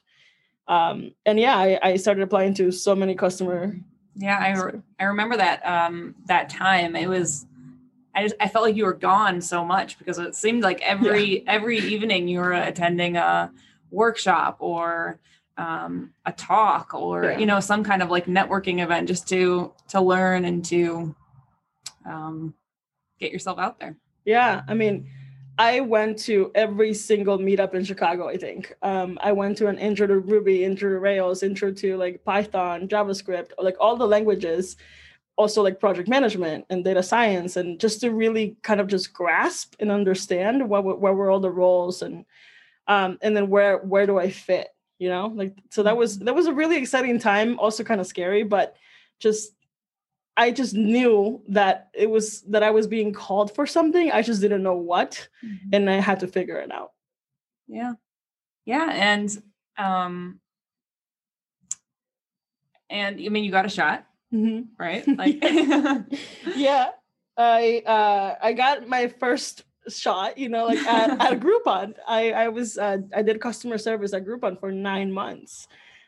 um, 0.68 1.16
and 1.26 1.40
yeah 1.40 1.58
I, 1.58 1.80
I 1.82 1.96
started 1.96 2.22
applying 2.22 2.54
to 2.56 2.72
so 2.72 2.96
many 2.96 3.16
customer 3.16 3.76
yeah 4.16 4.38
I, 4.38 4.62
re- 4.62 4.82
I 5.00 5.06
remember 5.06 5.36
that 5.38 5.66
um, 5.66 6.14
that 6.28 6.50
time 6.50 6.96
it 6.96 7.10
was 7.10 7.48
I 8.14 8.22
just 8.22 8.36
I 8.40 8.48
felt 8.48 8.64
like 8.64 8.76
you 8.76 8.86
were 8.86 8.94
gone 8.94 9.42
so 9.42 9.66
much 9.66 9.98
because 9.98 10.20
it 10.20 10.36
seemed 10.36 10.62
like 10.62 10.82
every 10.82 11.38
yeah. 11.38 11.52
every 11.52 11.80
evening 11.80 12.28
you 12.28 12.42
were 12.42 12.54
attending 12.54 13.18
a 13.18 13.52
workshop 13.90 14.58
or 14.60 15.20
um, 15.58 16.14
a 16.26 16.32
talk 16.32 16.94
or 16.94 17.24
yeah. 17.24 17.38
you 17.38 17.46
know 17.46 17.60
some 17.60 17.84
kind 17.84 18.02
of 18.02 18.10
like 18.10 18.26
networking 18.26 18.84
event 18.84 19.08
just 19.08 19.28
to 19.30 19.74
to 19.90 20.00
learn 20.00 20.46
and 20.46 20.64
to 20.66 21.16
um, 22.06 22.54
get 23.20 23.32
yourself 23.32 23.60
out 23.60 23.80
there. 23.80 23.98
Yeah 24.26 24.62
i 24.68 24.74
mean 24.74 25.10
i 25.58 25.80
went 25.80 26.20
to 26.20 26.52
every 26.54 26.94
single 26.94 27.38
meetup 27.40 27.74
in 27.74 27.84
chicago 27.84 28.28
i 28.28 28.38
think. 28.38 28.74
Um, 28.82 29.18
i 29.22 29.32
went 29.32 29.58
to 29.58 29.68
an 29.68 29.78
intro 29.78 30.06
to 30.06 30.20
ruby 30.20 30.64
intro 30.66 30.90
to 30.90 31.00
rails 31.00 31.44
intro 31.44 31.72
to 31.72 31.98
like 31.98 32.24
python 32.26 32.88
javascript 32.88 33.52
like 33.58 33.78
all 33.80 33.96
the 33.96 34.06
languages 34.06 34.76
also 35.38 35.62
like 35.62 35.80
project 35.80 36.10
management 36.10 36.66
and 36.70 36.84
data 36.84 37.02
science 37.02 37.56
and 37.56 37.80
just 37.80 38.02
to 38.02 38.12
really 38.12 38.58
kind 38.64 38.82
of 38.82 38.88
just 38.88 39.14
grasp 39.14 39.76
and 39.80 39.92
understand 39.92 40.68
what, 40.68 40.84
what 40.84 41.00
were 41.00 41.30
all 41.30 41.40
the 41.40 41.50
roles 41.50 42.02
and 42.02 42.26
um, 42.88 43.18
and 43.22 43.36
then 43.36 43.50
where 43.50 43.78
where 43.78 44.06
do 44.06 44.18
i 44.18 44.30
fit 44.30 44.68
you 45.00 45.10
know 45.10 45.28
like 45.36 45.56
so 45.70 45.84
that 45.84 45.98
was 45.98 46.16
mm-hmm. 46.16 46.26
that 46.26 46.36
was 46.36 46.48
a 46.48 46.54
really 46.54 46.78
exciting 46.78 47.20
time 47.20 47.60
also 47.60 47.84
kind 47.84 48.02
of 48.02 48.08
scary 48.08 48.44
but 48.44 48.76
just 49.20 49.52
i 50.36 50.52
just 50.52 50.74
knew 50.74 51.42
that 51.48 51.90
it 51.94 52.10
was 52.10 52.42
that 52.44 52.64
i 52.64 52.72
was 52.72 52.88
being 52.88 53.14
called 53.14 53.54
for 53.54 53.66
something 53.66 54.12
i 54.12 54.22
just 54.22 54.42
didn't 54.42 54.64
know 54.64 54.76
what 54.76 55.28
mm-hmm. 55.44 55.70
and 55.74 55.90
i 55.90 56.00
had 56.00 56.20
to 56.20 56.28
figure 56.28 56.58
it 56.58 56.72
out 56.72 56.92
yeah 57.68 57.94
yeah 58.66 58.90
and 58.92 59.42
um 59.78 60.40
and 62.90 63.20
i 63.20 63.30
mean 63.30 63.44
you 63.44 63.52
got 63.52 63.66
a 63.66 63.70
shot 63.70 64.06
mm-hmm. 64.34 64.62
right 64.80 65.08
like 65.18 65.38
yeah 66.56 66.90
i 67.38 67.84
uh 67.86 68.36
i 68.42 68.54
got 68.54 68.88
my 68.88 69.08
first 69.08 69.64
shot, 69.90 70.38
you 70.38 70.50
know, 70.50 70.66
like 70.66 70.80
at, 70.80 71.10
at 71.22 71.40
Groupon. 71.42 71.94
I, 72.08 72.32
I 72.32 72.48
was, 72.48 72.78
uh, 72.78 72.98
I 73.16 73.22
did 73.22 73.42
customer 73.42 73.78
service 73.78 74.14
at 74.14 74.26
Groupon 74.26 74.60
for 74.60 74.72
nine 74.72 75.12
months. 75.12 75.68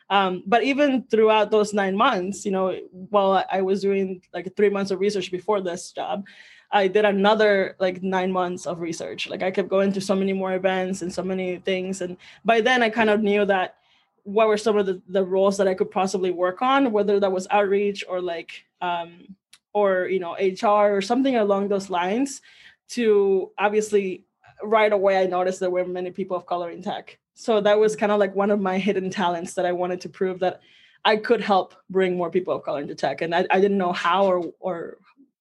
Um, 0.10 0.44
but 0.46 0.63
even 0.63 1.04
throughout 1.04 1.52
those 1.52 1.74
nine 1.74 1.96
months, 1.96 2.46
you 2.46 2.52
know, 2.52 2.76
while 2.92 3.46
I 3.52 3.62
was 3.62 3.82
doing 3.82 4.22
like 4.34 4.56
three 4.56 4.70
months 4.70 4.92
of 4.92 5.00
research 5.00 5.32
before 5.32 5.62
this 5.62 5.92
job, 5.92 6.26
I 6.72 6.88
did 6.88 7.06
another 7.06 7.76
like 7.80 8.02
nine 8.02 8.32
months 8.32 8.65
of 8.65 8.80
research. 8.80 9.30
Like 9.30 9.44
I 9.44 9.52
kept 9.52 9.70
going 9.70 9.92
to 9.94 10.02
so 10.02 10.15
many 10.15 10.34
more 10.34 10.54
events 10.54 11.02
and 11.02 11.13
so 11.13 11.24
many 11.24 11.58
things. 11.58 12.02
And 12.02 12.18
by 12.44 12.62
then 12.62 12.82
I 12.82 12.89
kind 12.89 13.10
of 13.10 13.22
knew 13.22 13.46
that 13.46 13.76
what 14.24 14.48
were 14.48 14.58
some 14.58 14.78
of 14.78 14.86
the, 14.86 15.02
the 15.08 15.24
roles 15.24 15.58
that 15.58 15.68
I 15.68 15.74
could 15.74 15.89
possibly 15.89 16.32
work 16.32 16.62
on, 16.62 16.92
whether 16.92 17.20
that 17.20 17.32
was 17.32 17.48
outreach 17.50 18.04
or 18.08 18.22
like 18.22 18.65
um, 18.82 19.36
or 19.74 20.08
you 20.08 20.20
know 20.20 20.34
HR 20.34 20.96
or 20.96 21.02
something 21.02 21.36
along 21.36 21.68
those 21.68 21.89
lines 21.89 22.42
to 22.89 23.52
obviously 23.58 24.25
right 24.63 24.91
away 24.91 25.17
I 25.17 25.25
noticed 25.25 25.60
there 25.60 25.69
were 25.69 25.86
many 25.86 26.12
people 26.12 26.36
of 26.36 26.45
color 26.45 26.69
in 26.69 26.82
tech. 26.82 27.17
So 27.34 27.62
that 27.62 27.80
was 27.80 27.95
kind 27.95 28.12
of 28.12 28.19
like 28.19 28.36
one 28.36 28.52
of 28.52 28.60
my 28.60 28.78
hidden 28.78 29.10
talents 29.10 29.54
that 29.54 29.65
I 29.65 29.71
wanted 29.71 30.02
to 30.02 30.10
prove 30.10 30.39
that 30.39 30.62
I 31.06 31.15
could 31.15 31.41
help 31.41 31.75
bring 31.89 32.17
more 32.17 32.30
people 32.30 32.54
of 32.54 32.63
color 32.63 32.82
into 32.82 32.95
tech. 32.95 33.21
And 33.21 33.34
I, 33.34 33.45
I 33.49 33.62
didn't 33.62 33.78
know 33.78 33.93
how 33.93 34.25
or 34.25 34.54
or 34.60 34.97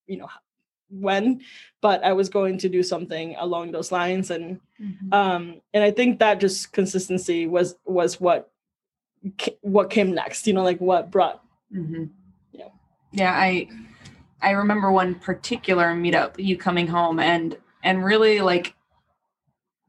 you 0.06 0.18
know 0.18 0.28
when, 0.90 1.42
but 1.80 2.02
I 2.04 2.12
was 2.12 2.28
going 2.28 2.58
to 2.58 2.68
do 2.68 2.82
something 2.82 3.34
along 3.38 3.72
those 3.72 3.90
lines. 3.90 4.30
And 4.30 4.60
mm-hmm. 4.80 5.12
um 5.12 5.60
and 5.74 5.82
I 5.82 5.90
think 5.90 6.20
that 6.20 6.40
just 6.40 6.72
consistency 6.72 7.46
was 7.46 7.74
was 7.84 8.20
what 8.20 8.50
what 9.62 9.90
came 9.90 10.14
next, 10.14 10.46
you 10.46 10.52
know, 10.52 10.62
like 10.62 10.80
what 10.80 11.10
brought 11.10 11.42
mm-hmm. 11.74 12.04
yeah. 12.52 12.68
Yeah, 13.10 13.32
I 13.32 13.68
I 14.40 14.50
remember 14.50 14.90
one 14.90 15.16
particular 15.16 15.94
meetup, 15.94 16.34
you 16.38 16.56
coming 16.56 16.86
home 16.86 17.18
and 17.18 17.56
and 17.82 18.04
really 18.04 18.40
like, 18.40 18.74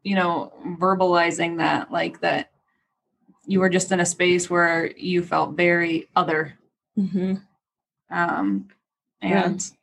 you 0.04 0.16
know, 0.16 0.54
verbalizing 0.80 1.58
that 1.58 1.92
like 1.92 2.22
that 2.22 2.52
you 3.46 3.60
were 3.60 3.70
just 3.70 3.92
in 3.92 4.00
a 4.00 4.06
space 4.06 4.50
where 4.50 4.92
you 4.96 5.24
felt 5.24 5.56
very 5.56 6.08
other. 6.16 6.58
Mm-hmm. 6.98 7.36
Um, 8.12 8.68
and 9.22 9.62
yeah. 9.62 9.78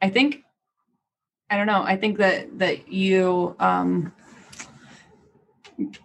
I 0.00 0.10
think 0.10 0.42
I 1.50 1.56
don't 1.56 1.66
know. 1.66 1.82
I 1.82 1.96
think 1.96 2.18
that 2.18 2.58
that 2.58 2.88
you 2.90 3.54
um, 3.58 4.12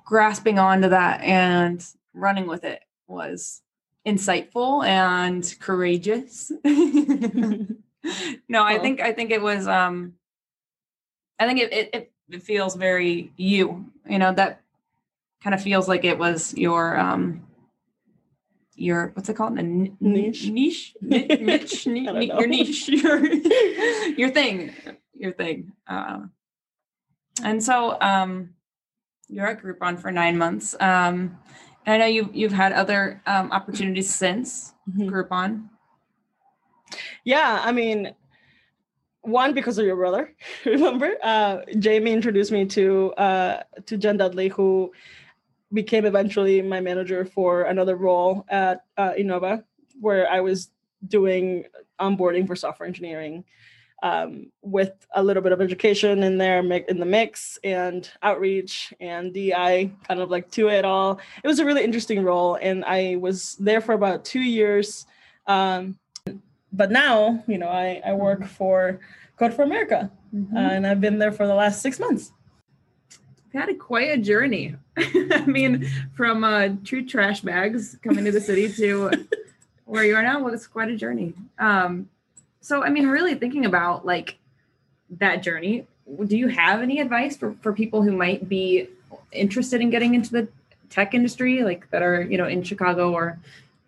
grasping 0.06 0.60
onto 0.60 0.90
that 0.90 1.22
and 1.22 1.86
running 2.14 2.48
with 2.48 2.64
it 2.64 2.82
was 3.08 3.62
insightful 4.08 4.88
and 4.88 5.54
courageous. 5.60 6.52
no, 6.64 8.64
I 8.64 8.80
think 8.80 9.02
I 9.02 9.12
think 9.12 9.32
it 9.32 9.42
was 9.42 9.68
um 9.68 10.14
I 11.38 11.46
think 11.46 11.60
it, 11.60 11.74
it 11.74 12.12
it 12.30 12.44
feels 12.44 12.76
very 12.76 13.34
you. 13.36 13.86
You 14.10 14.20
know, 14.20 14.34
that 14.34 14.62
kind 15.44 15.54
of 15.54 15.62
feels 15.62 15.88
like 15.88 16.06
it 16.06 16.18
was 16.18 16.54
your 16.56 16.98
um 16.98 17.46
your 18.76 19.12
what's 19.14 19.28
it 19.28 19.36
called? 19.36 19.58
A 19.58 19.62
n- 19.62 19.98
niche 20.00 20.48
niche 20.48 20.96
niche, 21.02 21.86
niche 21.86 21.86
your 21.86 22.48
niche 22.48 22.90
your 22.90 23.26
your 24.16 24.30
thing 24.30 24.74
your 25.14 25.34
thing. 25.34 25.74
Uh, 25.86 26.22
and 27.44 27.64
so 27.64 28.00
um 28.00 28.52
you're 29.28 29.48
at 29.48 29.62
Groupon 29.62 30.00
for 30.00 30.12
nine 30.12 30.38
months. 30.38 30.76
Um 30.80 31.38
and 31.88 31.94
I 31.94 31.98
know 31.98 32.06
you've 32.06 32.36
you've 32.36 32.52
had 32.52 32.74
other 32.74 33.22
um, 33.26 33.52
opportunities 33.52 34.14
since 34.14 34.74
mm-hmm. 34.88 35.10
Groupon. 35.10 35.70
Yeah, 37.24 37.62
I 37.64 37.72
mean, 37.72 38.14
one 39.22 39.54
because 39.54 39.78
of 39.78 39.86
your 39.86 39.96
brother. 39.96 40.36
Remember, 40.66 41.16
uh, 41.24 41.60
Jamie 41.80 42.12
introduced 42.12 42.52
me 42.52 42.66
to 42.66 43.14
uh, 43.14 43.64
to 43.86 43.98
Jen 43.98 44.18
Dudley, 44.18 44.50
who 44.50 44.92
became 45.74 46.06
eventually 46.06 46.62
my 46.62 46.82
manager 46.82 47.26
for 47.26 47.64
another 47.64 47.96
role 47.96 48.46
at 48.50 48.84
uh, 48.98 49.14
Enova, 49.18 49.64
where 50.00 50.30
I 50.30 50.42
was 50.42 50.70
doing 51.08 51.64
onboarding 52.00 52.46
for 52.46 52.56
software 52.56 52.88
engineering 52.88 53.46
um, 54.04 54.52
with 54.62 54.94
a 55.16 55.24
little 55.24 55.42
bit 55.42 55.52
of 55.52 55.62
education 55.62 56.24
in 56.24 56.38
there 56.38 56.60
in 56.60 57.00
the 57.00 57.06
mix 57.06 57.58
and 57.64 58.10
outreach 58.22 58.94
and 59.00 59.34
DI 59.34 59.92
kind 60.08 60.20
of 60.20 60.30
like 60.30 60.52
to 60.52 60.70
it 60.70 60.86
all. 60.86 61.20
It 61.44 61.48
was 61.48 61.60
a 61.60 61.66
really 61.66 61.84
interesting 61.84 62.24
role. 62.24 62.56
And 62.62 62.86
I 62.86 63.16
was 63.16 63.56
there 63.56 63.82
for 63.82 63.94
about 63.94 64.24
two 64.24 64.42
years. 64.42 65.06
Um, 65.48 65.98
but 66.72 66.92
now, 66.92 67.44
you 67.48 67.58
know, 67.58 67.70
I, 67.70 68.02
I 68.06 68.14
work 68.14 68.40
mm-hmm. 68.40 68.50
for 68.50 69.00
Code 69.38 69.54
for 69.54 69.64
America 69.64 70.12
mm-hmm. 70.34 70.56
uh, 70.56 70.60
and 70.60 70.86
I've 70.86 71.02
been 71.02 71.20
there 71.20 71.32
for 71.32 71.48
the 71.48 71.56
last 71.56 71.82
six 71.82 72.00
months. 72.00 72.32
had 73.54 73.70
a 73.70 73.76
quite 73.76 74.10
a 74.10 74.18
journey. 74.18 74.76
I 74.98 75.44
mean, 75.46 75.90
from 76.16 76.44
uh, 76.44 76.70
true 76.84 77.06
trash 77.06 77.42
bags 77.42 77.98
coming 78.04 78.26
to 78.26 78.32
the 78.32 78.42
city 78.42 78.72
to 78.74 79.12
where 79.86 80.04
you 80.04 80.16
are 80.16 80.24
now, 80.24 80.44
well, 80.44 80.54
it's 80.54 80.68
quite 80.68 80.90
a 80.90 80.96
journey. 80.96 81.34
Um, 81.58 82.10
so, 82.68 82.84
I 82.84 82.90
mean, 82.90 83.08
really 83.08 83.34
thinking 83.34 83.66
about 83.66 84.06
like 84.06 84.40
that 85.22 85.42
journey, 85.42 85.88
do 86.26 86.38
you 86.38 86.50
have 86.50 86.82
any 86.82 87.00
advice 87.00 87.38
for, 87.38 87.54
for 87.62 87.72
people 87.72 88.02
who 88.02 88.12
might 88.12 88.50
be 88.50 88.90
interested 89.32 89.80
in 89.80 89.90
getting 89.90 90.16
into 90.16 90.32
the 90.34 90.50
tech 90.90 91.14
industry, 91.14 91.64
like 91.64 91.90
that 91.92 92.02
are, 92.02 92.24
you 92.24 92.38
know, 92.38 92.46
in 92.46 92.64
Chicago 92.64 93.14
or, 93.14 93.40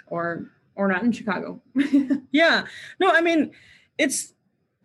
or, 0.07 0.45
or 0.75 0.87
not 0.87 1.03
in 1.03 1.11
Chicago? 1.11 1.59
yeah, 2.31 2.67
no, 3.01 3.11
I 3.11 3.19
mean, 3.19 3.51
it's, 3.97 4.33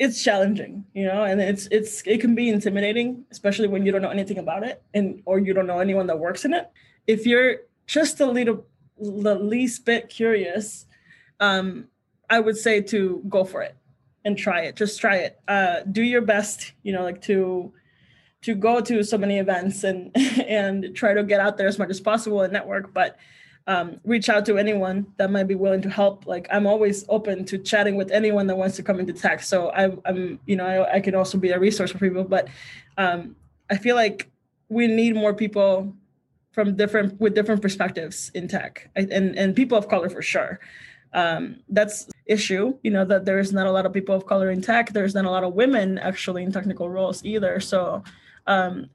it's 0.00 0.24
challenging, 0.24 0.84
you 0.92 1.06
know, 1.06 1.22
and 1.22 1.40
it's 1.40 1.68
it's 1.70 2.02
it 2.04 2.20
can 2.20 2.34
be 2.34 2.48
intimidating, 2.48 3.24
especially 3.30 3.68
when 3.68 3.86
you 3.86 3.92
don't 3.92 4.02
know 4.02 4.10
anything 4.10 4.38
about 4.38 4.64
it 4.64 4.82
and 4.92 5.22
or 5.24 5.38
you 5.38 5.54
don't 5.54 5.68
know 5.68 5.78
anyone 5.78 6.08
that 6.08 6.18
works 6.18 6.44
in 6.44 6.52
it. 6.52 6.68
If 7.06 7.26
you're 7.26 7.58
just 7.86 8.18
a 8.18 8.26
little 8.26 8.66
the 8.98 9.36
least 9.36 9.84
bit 9.84 10.08
curious, 10.08 10.86
um, 11.38 11.86
I 12.28 12.40
would 12.40 12.56
say 12.56 12.80
to 12.80 13.22
go 13.28 13.44
for 13.44 13.62
it 13.62 13.76
and 14.24 14.36
try 14.38 14.62
it. 14.62 14.76
Just 14.76 15.00
try 15.00 15.16
it. 15.16 15.38
Uh, 15.48 15.80
do 15.90 16.02
your 16.02 16.22
best, 16.22 16.72
you 16.82 16.92
know, 16.92 17.02
like 17.02 17.20
to 17.22 17.72
to 18.42 18.54
go 18.54 18.78
to 18.78 19.02
so 19.02 19.16
many 19.16 19.38
events 19.38 19.84
and 19.84 20.14
and 20.46 20.94
try 20.94 21.14
to 21.14 21.22
get 21.22 21.40
out 21.40 21.56
there 21.56 21.68
as 21.68 21.78
much 21.78 21.90
as 21.90 22.00
possible 22.00 22.42
and 22.42 22.52
network. 22.52 22.92
But 22.92 23.16
um, 23.66 24.00
reach 24.04 24.28
out 24.28 24.44
to 24.46 24.58
anyone 24.58 25.06
that 25.16 25.30
might 25.30 25.44
be 25.44 25.54
willing 25.54 25.80
to 25.82 25.88
help. 25.88 26.26
Like 26.26 26.46
I'm 26.50 26.66
always 26.66 27.04
open 27.08 27.44
to 27.46 27.58
chatting 27.58 27.96
with 27.96 28.10
anyone 28.10 28.46
that 28.48 28.56
wants 28.56 28.76
to 28.76 28.82
come 28.82 29.00
into 29.00 29.14
tech. 29.14 29.42
So 29.42 29.68
I, 29.70 29.84
am 30.08 30.38
you 30.46 30.56
know, 30.56 30.66
I, 30.66 30.96
I, 30.96 31.00
can 31.00 31.14
also 31.14 31.38
be 31.38 31.50
a 31.50 31.58
resource 31.58 31.90
for 31.90 31.98
people. 31.98 32.24
But 32.24 32.48
um, 32.98 33.36
I 33.70 33.78
feel 33.78 33.96
like 33.96 34.30
we 34.68 34.86
need 34.86 35.14
more 35.14 35.32
people 35.32 35.94
from 36.52 36.76
different 36.76 37.18
with 37.20 37.34
different 37.34 37.62
perspectives 37.62 38.30
in 38.34 38.48
tech, 38.48 38.90
and 38.94 39.10
and 39.12 39.56
people 39.56 39.76
of 39.76 39.88
color 39.88 40.08
for 40.08 40.22
sure. 40.22 40.60
Um, 41.14 41.60
that's 41.68 42.08
issue. 42.26 42.76
You 42.82 42.90
know 42.90 43.04
that 43.04 43.24
there's 43.24 43.52
not 43.52 43.66
a 43.66 43.72
lot 43.72 43.86
of 43.86 43.92
people 43.92 44.14
of 44.14 44.26
color 44.26 44.50
in 44.50 44.60
tech. 44.60 44.92
There's 44.92 45.14
not 45.14 45.24
a 45.24 45.30
lot 45.30 45.44
of 45.44 45.54
women 45.54 45.98
actually 45.98 46.42
in 46.42 46.52
technical 46.52 46.90
roles 46.90 47.24
either. 47.24 47.60
So 47.60 48.02
um, 48.46 48.90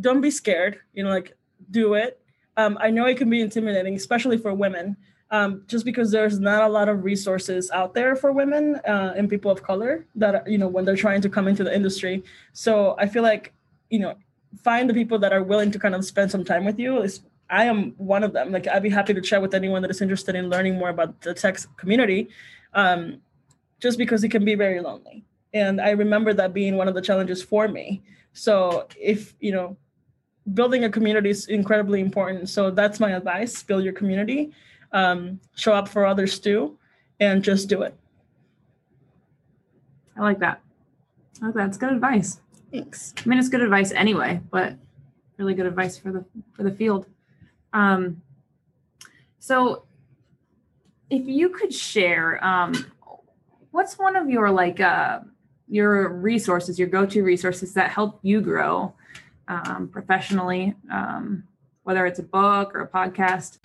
don't 0.00 0.20
be 0.20 0.30
scared. 0.30 0.80
You 0.92 1.04
know, 1.04 1.10
like 1.10 1.36
do 1.70 1.94
it 1.94 2.20
um, 2.56 2.78
I 2.80 2.90
know 2.90 3.06
it 3.06 3.16
can 3.16 3.30
be 3.30 3.40
intimidating, 3.40 3.94
especially 3.94 4.36
for 4.36 4.52
women, 4.54 4.96
um, 5.30 5.62
just 5.66 5.84
because 5.84 6.10
there's 6.10 6.40
not 6.40 6.62
a 6.62 6.68
lot 6.68 6.88
of 6.88 7.04
resources 7.04 7.70
out 7.70 7.94
there 7.94 8.16
for 8.16 8.32
women 8.32 8.76
uh, 8.86 9.14
and 9.16 9.30
people 9.30 9.50
of 9.50 9.62
color 9.62 10.06
that 10.16 10.48
you 10.48 10.58
know 10.58 10.68
when 10.68 10.84
they're 10.84 10.96
trying 10.96 11.20
to 11.22 11.28
come 11.28 11.48
into 11.48 11.64
the 11.64 11.74
industry. 11.74 12.24
So 12.52 12.96
I 12.98 13.06
feel 13.06 13.22
like 13.22 13.52
you 13.88 14.00
know 14.00 14.14
find 14.62 14.90
the 14.90 14.94
people 14.94 15.18
that 15.20 15.32
are 15.32 15.42
willing 15.42 15.70
to 15.70 15.78
kind 15.78 15.94
of 15.94 16.04
spend 16.04 16.30
some 16.30 16.44
time 16.44 16.64
with 16.64 16.78
you. 16.78 17.00
Is 17.02 17.20
I 17.50 17.64
am 17.64 17.92
one 17.98 18.22
of 18.22 18.32
them. 18.32 18.52
Like 18.52 18.68
I'd 18.68 18.82
be 18.82 18.90
happy 18.90 19.12
to 19.12 19.20
chat 19.20 19.42
with 19.42 19.54
anyone 19.54 19.82
that 19.82 19.90
is 19.90 20.00
interested 20.00 20.34
in 20.36 20.48
learning 20.48 20.78
more 20.78 20.88
about 20.88 21.20
the 21.20 21.34
tech 21.34 21.58
community, 21.76 22.28
um, 22.74 23.20
just 23.80 23.98
because 23.98 24.22
it 24.22 24.28
can 24.28 24.44
be 24.44 24.54
very 24.54 24.80
lonely. 24.80 25.24
And 25.52 25.80
I 25.80 25.90
remember 25.90 26.32
that 26.34 26.54
being 26.54 26.76
one 26.76 26.86
of 26.86 26.94
the 26.94 27.02
challenges 27.02 27.42
for 27.42 27.66
me. 27.66 28.02
So 28.32 28.86
if 28.96 29.34
you 29.40 29.52
know 29.52 29.76
building 30.54 30.84
a 30.84 30.90
community 30.90 31.30
is 31.30 31.46
incredibly 31.48 32.00
important. 32.00 32.48
So 32.48 32.70
that's 32.70 33.00
my 33.00 33.10
advice: 33.10 33.62
build 33.62 33.84
your 33.84 33.92
community, 33.92 34.52
um, 34.92 35.40
show 35.56 35.72
up 35.72 35.88
for 35.88 36.06
others 36.06 36.38
too, 36.38 36.78
and 37.18 37.42
just 37.42 37.68
do 37.68 37.82
it. 37.82 37.94
I 40.16 40.22
like 40.22 40.38
that. 40.38 40.60
I 41.42 41.46
like 41.46 41.54
that. 41.54 41.68
It's 41.68 41.78
good 41.78 41.92
advice. 41.92 42.40
Thanks. 42.70 43.14
I 43.18 43.28
mean, 43.28 43.38
it's 43.38 43.48
good 43.48 43.62
advice 43.62 43.90
anyway, 43.92 44.40
but 44.50 44.74
really 45.36 45.54
good 45.54 45.66
advice 45.66 45.98
for 45.98 46.12
the 46.12 46.24
for 46.52 46.62
the 46.62 46.70
field. 46.70 47.06
Um, 47.72 48.22
so, 49.38 49.84
if 51.08 51.26
you 51.26 51.48
could 51.48 51.74
share, 51.74 52.42
um, 52.44 52.92
what's 53.70 53.98
one 53.98 54.16
of 54.16 54.28
your 54.28 54.50
like 54.50 54.80
uh, 54.80 55.20
your 55.68 56.08
resources, 56.08 56.78
your 56.78 56.88
go-to 56.88 57.22
resources 57.22 57.74
that 57.74 57.90
help 57.90 58.18
you 58.22 58.40
grow 58.40 58.94
um, 59.48 59.88
professionally, 59.88 60.74
um, 60.90 61.44
whether 61.84 62.06
it's 62.06 62.18
a 62.18 62.24
book 62.24 62.74
or 62.74 62.82
a 62.82 62.88
podcast? 62.88 63.58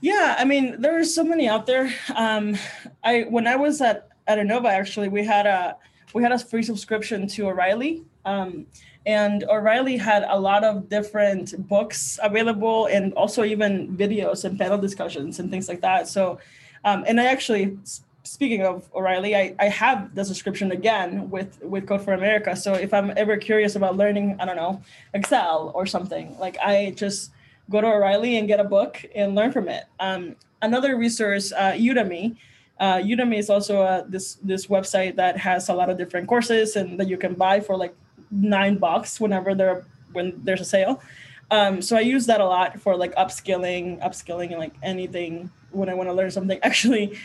Yeah, 0.00 0.36
I 0.38 0.44
mean, 0.44 0.80
there 0.80 0.98
are 0.98 1.04
so 1.04 1.24
many 1.24 1.48
out 1.48 1.66
there. 1.66 1.92
Um, 2.14 2.56
I 3.02 3.22
when 3.22 3.46
I 3.46 3.56
was 3.56 3.80
at 3.80 4.08
at 4.26 4.38
Enova, 4.38 4.68
actually, 4.68 5.08
we 5.08 5.24
had 5.24 5.46
a 5.46 5.76
we 6.14 6.22
had 6.22 6.32
a 6.32 6.38
free 6.38 6.62
subscription 6.62 7.26
to 7.28 7.48
O'Reilly. 7.48 8.04
Um, 8.24 8.66
and 9.08 9.42
O'Reilly 9.48 9.96
had 9.96 10.22
a 10.28 10.38
lot 10.38 10.64
of 10.64 10.90
different 10.90 11.66
books 11.66 12.20
available 12.22 12.86
and 12.86 13.14
also 13.14 13.42
even 13.42 13.96
videos 13.96 14.44
and 14.44 14.58
panel 14.58 14.76
discussions 14.76 15.38
and 15.38 15.50
things 15.50 15.66
like 15.66 15.80
that. 15.80 16.06
So, 16.06 16.38
um, 16.84 17.04
and 17.08 17.18
I 17.18 17.24
actually 17.24 17.78
speaking 18.22 18.62
of 18.62 18.90
O'Reilly, 18.94 19.34
I, 19.34 19.54
I 19.58 19.68
have 19.68 20.14
the 20.14 20.22
subscription 20.26 20.72
again 20.72 21.30
with 21.30 21.58
with 21.62 21.86
Code 21.88 22.02
for 22.02 22.12
America. 22.12 22.54
So 22.54 22.74
if 22.74 22.92
I'm 22.92 23.10
ever 23.16 23.38
curious 23.38 23.76
about 23.76 23.96
learning, 23.96 24.36
I 24.38 24.44
don't 24.44 24.56
know, 24.56 24.82
Excel 25.14 25.72
or 25.74 25.86
something, 25.86 26.36
like 26.38 26.58
I 26.58 26.92
just 26.94 27.30
go 27.70 27.80
to 27.80 27.86
O'Reilly 27.86 28.36
and 28.36 28.46
get 28.46 28.60
a 28.60 28.68
book 28.76 29.02
and 29.14 29.34
learn 29.34 29.52
from 29.52 29.68
it. 29.68 29.84
Um, 30.00 30.36
another 30.60 30.98
resource, 30.98 31.50
uh, 31.52 31.72
Udemy. 31.72 32.36
Uh, 32.78 32.98
Udemy 32.98 33.38
is 33.38 33.48
also 33.48 33.80
uh, 33.80 34.04
this 34.06 34.36
this 34.44 34.66
website 34.66 35.16
that 35.16 35.38
has 35.38 35.70
a 35.70 35.74
lot 35.74 35.88
of 35.88 35.96
different 35.96 36.28
courses 36.28 36.76
and 36.76 37.00
that 37.00 37.08
you 37.08 37.16
can 37.16 37.32
buy 37.32 37.58
for 37.58 37.74
like 37.74 37.94
nine 38.30 38.76
bucks 38.78 39.20
whenever 39.20 39.54
there 39.54 39.84
when 40.12 40.40
there's 40.42 40.60
a 40.60 40.64
sale. 40.64 41.02
Um, 41.50 41.80
so 41.80 41.96
I 41.96 42.00
use 42.00 42.26
that 42.26 42.40
a 42.40 42.44
lot 42.44 42.78
for 42.80 42.94
like 42.96 43.14
upskilling, 43.14 44.02
upskilling, 44.02 44.50
and 44.50 44.58
like 44.58 44.74
anything 44.82 45.50
when 45.70 45.88
I 45.88 45.94
want 45.94 46.08
to 46.08 46.12
learn 46.12 46.30
something. 46.30 46.58
Actually, 46.62 47.18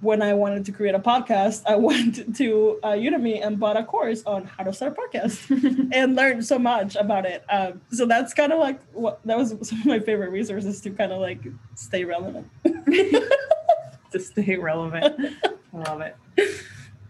when 0.00 0.22
I 0.22 0.32
wanted 0.34 0.64
to 0.66 0.72
create 0.72 0.94
a 0.94 0.98
podcast, 0.98 1.62
I 1.66 1.76
went 1.90 2.36
to 2.36 2.80
uh, 2.82 2.88
Udemy 2.92 3.44
and 3.44 3.58
bought 3.58 3.76
a 3.76 3.84
course 3.84 4.22
on 4.24 4.44
how 4.44 4.64
to 4.64 4.72
start 4.72 4.96
a 4.96 5.00
podcast 5.00 5.90
and 5.92 6.16
learned 6.16 6.46
so 6.46 6.58
much 6.58 6.96
about 6.96 7.26
it. 7.26 7.44
Um, 7.50 7.80
so 7.90 8.06
that's 8.06 8.32
kind 8.32 8.52
of 8.52 8.58
like 8.58 8.80
what 8.92 9.20
that 9.24 9.36
was 9.36 9.50
some 9.62 9.80
of 9.80 9.86
my 9.86 10.00
favorite 10.00 10.30
resources 10.30 10.80
to 10.82 10.90
kind 10.90 11.12
of 11.12 11.20
like 11.20 11.40
stay 11.74 12.04
relevant. 12.04 12.48
to 12.64 14.18
stay 14.18 14.56
relevant. 14.56 15.34
I 15.74 15.78
love 15.78 16.00
it. 16.00 16.16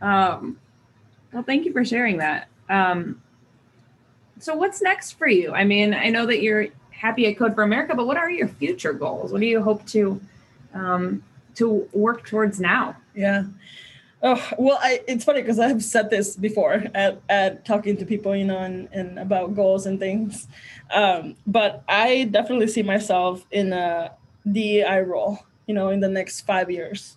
Um, 0.01 0.59
well, 1.33 1.43
thank 1.43 1.67
you 1.67 1.73
for 1.73 1.85
sharing 1.85 2.19
that. 2.19 2.49
Um, 2.69 3.23
so 4.39 4.55
what's 4.55 4.83
next 4.83 5.13
for 5.13 5.29
you? 5.29 5.53
I 5.53 5.65
mean, 5.65 5.95
I 5.95 6.09
know 6.09 6.27
that 6.27 6.43
you're 6.43 6.69
happy 6.91 7.27
at 7.27 7.39
Code 7.39 7.55
for 7.55 7.63
America, 7.63 7.95
but 7.95 8.07
what 8.07 8.17
are 8.17 8.31
your 8.31 8.49
future 8.49 8.93
goals? 8.93 9.33
What 9.33 9.41
do 9.41 9.47
you 9.47 9.63
hope 9.63 9.87
to 9.87 10.21
um, 10.75 11.23
to 11.57 11.89
work 11.93 12.27
towards 12.27 12.61
now? 12.61 12.97
Yeah. 13.15 13.45
Oh 14.21 14.49
well, 14.59 14.79
I, 14.81 15.01
it's 15.07 15.25
funny 15.25 15.43
because 15.43 15.61
I've 15.61 15.83
said 15.85 16.11
this 16.11 16.35
before 16.35 16.85
at, 16.95 17.21
at 17.29 17.65
talking 17.65 17.97
to 17.99 18.05
people, 18.05 18.35
you 18.35 18.45
know, 18.45 18.59
and, 18.59 18.89
and 18.93 19.19
about 19.19 19.55
goals 19.55 19.87
and 19.87 20.01
things. 20.01 20.49
Um, 20.91 21.37
but 21.47 21.85
I 21.89 22.25
definitely 22.25 22.67
see 22.67 22.83
myself 22.83 23.45
in 23.53 23.73
a 23.73 24.13
DEI 24.51 25.03
role, 25.03 25.39
you 25.67 25.75
know, 25.75 25.91
in 25.91 26.01
the 26.01 26.09
next 26.09 26.41
five 26.41 26.69
years, 26.69 27.17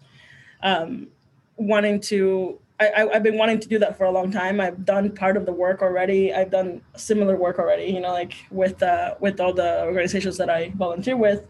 um, 0.61 1.07
wanting 1.55 2.01
to 2.01 2.59
I, 2.87 3.13
have 3.13 3.23
been 3.23 3.37
wanting 3.37 3.59
to 3.59 3.67
do 3.67 3.79
that 3.79 3.97
for 3.97 4.05
a 4.05 4.11
long 4.11 4.31
time. 4.31 4.59
I've 4.59 4.85
done 4.85 5.11
part 5.11 5.37
of 5.37 5.45
the 5.45 5.51
work 5.51 5.81
already. 5.81 6.33
I've 6.33 6.51
done 6.51 6.81
similar 6.95 7.35
work 7.35 7.59
already, 7.59 7.85
you 7.85 7.99
know, 7.99 8.11
like 8.11 8.33
with 8.49 8.81
uh, 8.81 9.15
with 9.19 9.39
all 9.39 9.53
the 9.53 9.83
organizations 9.83 10.37
that 10.37 10.49
I 10.49 10.71
volunteer 10.75 11.17
with, 11.17 11.45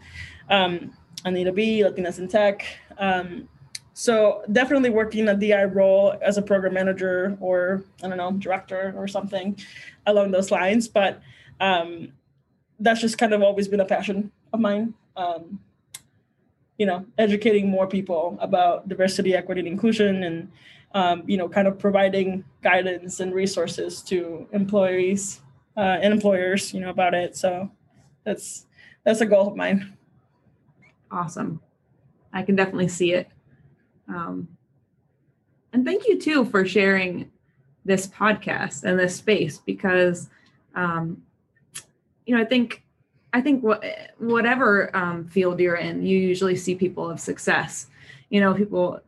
um, 0.50 0.96
Anita 1.24 1.52
B, 1.52 1.82
Latinas 1.82 2.18
in 2.18 2.28
Tech. 2.28 2.64
Um, 2.98 3.48
so 3.94 4.42
definitely 4.50 4.90
working 4.90 5.28
a 5.28 5.34
DI 5.34 5.64
role 5.64 6.14
as 6.22 6.38
a 6.38 6.42
program 6.42 6.74
manager 6.74 7.36
or 7.40 7.84
I 8.02 8.08
don't 8.08 8.16
know 8.16 8.32
director 8.32 8.94
or 8.96 9.06
something 9.06 9.58
along 10.06 10.30
those 10.30 10.50
lines. 10.50 10.88
But 10.88 11.20
um, 11.60 12.12
that's 12.80 13.00
just 13.00 13.18
kind 13.18 13.32
of 13.32 13.42
always 13.42 13.68
been 13.68 13.80
a 13.80 13.84
passion 13.84 14.32
of 14.52 14.60
mine. 14.60 14.94
Um, 15.16 15.60
you 16.78 16.86
know, 16.86 17.04
educating 17.18 17.68
more 17.68 17.86
people 17.86 18.36
about 18.40 18.88
diversity, 18.88 19.34
equity, 19.34 19.60
and 19.60 19.68
inclusion, 19.68 20.24
and 20.24 20.50
um, 20.94 21.22
you 21.26 21.36
know, 21.36 21.48
kind 21.48 21.66
of 21.66 21.78
providing 21.78 22.44
guidance 22.62 23.20
and 23.20 23.34
resources 23.34 24.02
to 24.02 24.46
employees 24.52 25.40
uh, 25.76 25.98
and 26.02 26.12
employers, 26.12 26.72
you 26.74 26.80
know, 26.80 26.90
about 26.90 27.14
it. 27.14 27.36
So 27.36 27.70
that's 28.24 28.66
that's 29.04 29.20
a 29.20 29.26
goal 29.26 29.48
of 29.48 29.56
mine. 29.56 29.96
Awesome. 31.10 31.60
I 32.32 32.42
can 32.42 32.56
definitely 32.56 32.88
see 32.88 33.12
it. 33.12 33.28
Um, 34.08 34.48
and 35.72 35.84
thank 35.84 36.06
you 36.06 36.18
too 36.18 36.44
for 36.44 36.66
sharing 36.66 37.30
this 37.84 38.06
podcast 38.06 38.84
and 38.84 38.98
this 38.98 39.16
space 39.16 39.58
because, 39.58 40.28
um, 40.74 41.22
you 42.26 42.36
know, 42.36 42.42
I 42.42 42.44
think 42.44 42.82
I 43.32 43.40
think 43.40 43.62
what 43.62 43.84
whatever 44.18 44.94
um, 44.96 45.26
field 45.26 45.58
you're 45.60 45.76
in, 45.76 46.04
you 46.04 46.18
usually 46.18 46.56
see 46.56 46.74
people 46.74 47.10
of 47.10 47.20
success. 47.20 47.86
You 48.28 48.40
know, 48.40 48.54
people 48.54 49.00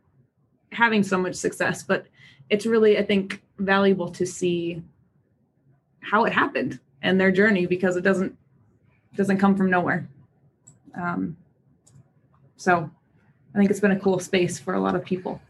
having 0.75 1.03
so 1.03 1.17
much 1.17 1.35
success, 1.35 1.83
but 1.83 2.05
it's 2.49 2.65
really, 2.65 2.97
I 2.97 3.03
think, 3.03 3.41
valuable 3.57 4.09
to 4.11 4.25
see 4.25 4.83
how 6.01 6.25
it 6.25 6.33
happened 6.33 6.79
and 7.01 7.19
their 7.19 7.31
journey 7.31 7.65
because 7.65 7.95
it 7.95 8.01
doesn't 8.01 8.37
doesn't 9.15 9.37
come 9.37 9.55
from 9.55 9.69
nowhere. 9.69 10.07
Um, 10.93 11.37
so 12.57 12.89
I 13.53 13.57
think 13.57 13.71
it's 13.71 13.79
been 13.79 13.91
a 13.91 13.99
cool 13.99 14.19
space 14.19 14.59
for 14.59 14.73
a 14.73 14.79
lot 14.79 14.95
of 14.95 15.05
people. 15.05 15.41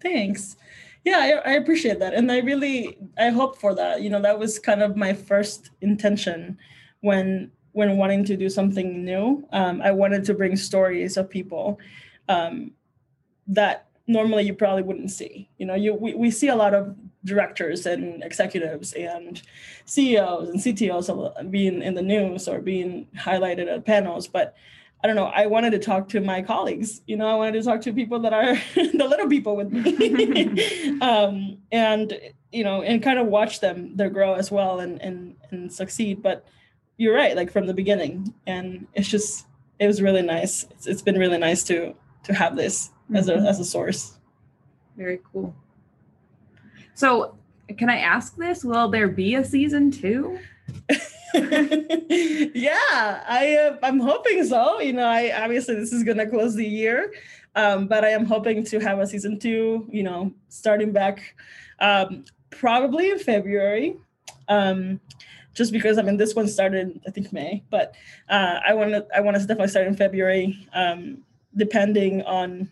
Thanks. 0.00 0.56
Yeah, 1.04 1.18
I, 1.18 1.50
I 1.50 1.52
appreciate 1.54 1.98
that. 1.98 2.14
And 2.14 2.32
I 2.32 2.38
really 2.38 2.98
I 3.18 3.28
hope 3.28 3.58
for 3.58 3.74
that. 3.74 4.02
You 4.02 4.10
know, 4.10 4.22
that 4.22 4.38
was 4.38 4.58
kind 4.58 4.82
of 4.82 4.96
my 4.96 5.12
first 5.12 5.70
intention 5.82 6.58
when 7.00 7.50
when 7.72 7.98
wanting 7.98 8.24
to 8.24 8.36
do 8.36 8.48
something 8.48 9.04
new. 9.04 9.46
Um, 9.52 9.82
I 9.82 9.92
wanted 9.92 10.24
to 10.24 10.34
bring 10.34 10.56
stories 10.56 11.18
of 11.18 11.28
people 11.28 11.78
um, 12.28 12.72
that 13.46 13.86
normally 14.06 14.44
you 14.44 14.54
probably 14.54 14.82
wouldn't 14.82 15.10
see. 15.10 15.48
You 15.58 15.66
know, 15.66 15.74
you 15.74 15.94
we, 15.94 16.14
we 16.14 16.30
see 16.30 16.48
a 16.48 16.56
lot 16.56 16.74
of 16.74 16.96
directors 17.24 17.86
and 17.86 18.22
executives 18.22 18.92
and 18.92 19.42
CEOs 19.84 20.48
and 20.48 20.60
CTOs 20.60 21.50
being 21.50 21.82
in 21.82 21.94
the 21.94 22.02
news 22.02 22.48
or 22.48 22.60
being 22.60 23.08
highlighted 23.16 23.68
at 23.68 23.84
panels, 23.84 24.28
but 24.28 24.54
I 25.02 25.06
don't 25.06 25.16
know. 25.16 25.26
I 25.26 25.46
wanted 25.46 25.70
to 25.70 25.78
talk 25.78 26.08
to 26.10 26.20
my 26.20 26.40
colleagues. 26.42 27.02
You 27.06 27.16
know, 27.16 27.28
I 27.28 27.34
wanted 27.34 27.52
to 27.52 27.62
talk 27.62 27.80
to 27.82 27.92
people 27.92 28.18
that 28.20 28.32
are 28.32 28.54
the 28.74 29.06
little 29.08 29.28
people 29.28 29.56
with 29.56 29.70
me, 29.70 30.98
um, 31.00 31.58
and 31.70 32.18
you 32.52 32.64
know, 32.64 32.82
and 32.82 33.02
kind 33.02 33.18
of 33.18 33.26
watch 33.26 33.60
them 33.60 33.96
their 33.96 34.10
grow 34.10 34.34
as 34.34 34.50
well 34.50 34.80
and 34.80 35.00
and 35.02 35.36
and 35.50 35.72
succeed. 35.72 36.22
But 36.22 36.46
you're 36.96 37.14
right, 37.14 37.36
like 37.36 37.52
from 37.52 37.66
the 37.66 37.74
beginning, 37.74 38.32
and 38.46 38.86
it's 38.94 39.08
just 39.08 39.46
it 39.78 39.86
was 39.86 40.00
really 40.00 40.22
nice. 40.22 40.64
It's, 40.70 40.86
it's 40.86 41.02
been 41.02 41.18
really 41.18 41.38
nice 41.38 41.62
to 41.64 41.94
to 42.24 42.34
have 42.34 42.56
this 42.56 42.90
mm-hmm. 43.06 43.16
as 43.16 43.28
a 43.28 43.34
mm-hmm. 43.34 43.46
as 43.46 43.60
a 43.60 43.64
source. 43.64 44.14
Very 44.96 45.20
cool. 45.32 45.54
So, 46.94 47.36
can 47.76 47.90
I 47.90 47.98
ask 47.98 48.36
this? 48.36 48.64
Will 48.64 48.88
there 48.88 49.08
be 49.08 49.34
a 49.34 49.44
season 49.44 49.90
two? 49.90 50.38
yeah, 51.34 53.24
I 53.28 53.58
uh, 53.60 53.76
I'm 53.82 54.00
hoping 54.00 54.44
so. 54.44 54.80
You 54.80 54.94
know, 54.94 55.06
I 55.06 55.42
obviously 55.42 55.74
this 55.74 55.92
is 55.92 56.02
gonna 56.02 56.28
close 56.28 56.54
the 56.54 56.66
year, 56.66 57.12
um, 57.54 57.86
but 57.86 58.04
I 58.04 58.10
am 58.10 58.24
hoping 58.24 58.64
to 58.64 58.80
have 58.80 58.98
a 58.98 59.06
season 59.06 59.38
two. 59.38 59.86
You 59.90 60.02
know, 60.02 60.32
starting 60.48 60.92
back 60.92 61.36
um, 61.80 62.24
probably 62.50 63.10
in 63.10 63.18
February. 63.18 63.96
Um, 64.48 65.00
just 65.56 65.72
because 65.72 65.98
I 65.98 66.02
mean 66.02 66.18
this 66.18 66.34
one 66.34 66.46
started 66.46 67.00
I 67.06 67.10
think 67.10 67.32
May, 67.32 67.64
but 67.70 67.94
uh, 68.28 68.60
I 68.66 68.74
want 68.74 68.90
to 68.90 69.06
I 69.14 69.20
want 69.20 69.36
to 69.36 69.40
definitely 69.40 69.68
start 69.68 69.86
in 69.86 69.96
February, 69.96 70.68
um, 70.74 71.22
depending 71.56 72.22
on 72.22 72.70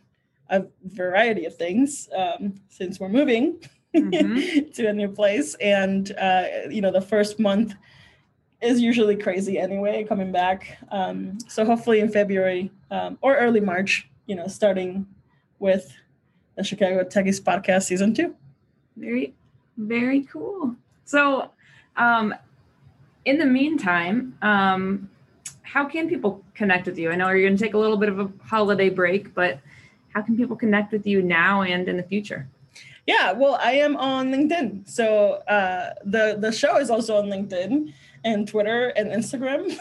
a 0.51 0.65
variety 0.85 1.47
of 1.47 1.57
things 1.57 2.09
um, 2.17 2.55
since 2.69 3.01
we're 3.01 3.09
moving 3.09 3.59
mm-hmm. 3.95 4.71
to 4.75 4.87
a 4.87 4.93
new 4.93 5.09
place, 5.09 5.55
and 5.57 6.13
uh, 6.19 6.45
you 6.71 6.81
know 6.81 6.91
the 6.91 7.01
first 7.01 7.39
month 7.39 7.75
is 8.61 8.81
usually 8.81 9.17
crazy 9.17 9.59
anyway 9.59 10.05
coming 10.05 10.33
back. 10.33 10.79
Um, 10.91 11.39
so 11.49 11.65
hopefully 11.65 12.01
in 12.01 12.09
February 12.09 12.71
um, 12.91 13.19
or 13.21 13.37
early 13.37 13.61
March, 13.61 14.09
you 14.27 14.35
know, 14.35 14.47
starting 14.47 15.07
with 15.59 15.93
the 16.57 16.65
Chicago 16.65 17.05
Techies 17.05 17.41
podcast 17.41 17.85
season 17.85 18.15
two. 18.15 18.35
Very, 18.97 19.35
very 19.77 20.23
cool. 20.23 20.75
So, 21.05 21.51
um, 21.97 22.35
in 23.25 23.39
the 23.39 23.47
meantime, 23.47 24.37
um, 24.43 25.11
how 25.63 25.87
can 25.87 26.09
people 26.09 26.45
connect 26.55 26.87
with 26.87 26.99
you? 26.99 27.11
I 27.11 27.17
know 27.17 27.29
you're 27.31 27.43
going 27.43 27.57
to 27.57 27.63
take 27.63 27.75
a 27.75 27.79
little 27.79 27.97
bit 27.97 28.09
of 28.09 28.21
a 28.21 28.31
holiday 28.45 28.91
break, 28.91 29.35
but 29.35 29.59
how 30.15 30.23
can 30.23 30.37
people 30.37 30.57
connect 30.57 30.93
with 30.93 31.07
you 31.07 31.23
now 31.23 31.63
and 31.63 31.89
in 31.89 31.97
the 31.97 32.03
future? 32.03 32.49
Yeah, 33.07 33.33
well, 33.33 33.59
I 33.61 33.73
am 33.73 33.97
on 33.97 34.31
LinkedIn. 34.33 34.89
So 34.89 35.43
uh, 35.49 35.95
the 36.05 36.37
the 36.39 36.51
show 36.51 36.79
is 36.79 36.89
also 36.89 37.17
on 37.17 37.27
LinkedIn 37.27 37.93
and 38.25 38.49
Twitter 38.49 38.89
and 38.97 39.11
Instagram. 39.11 39.77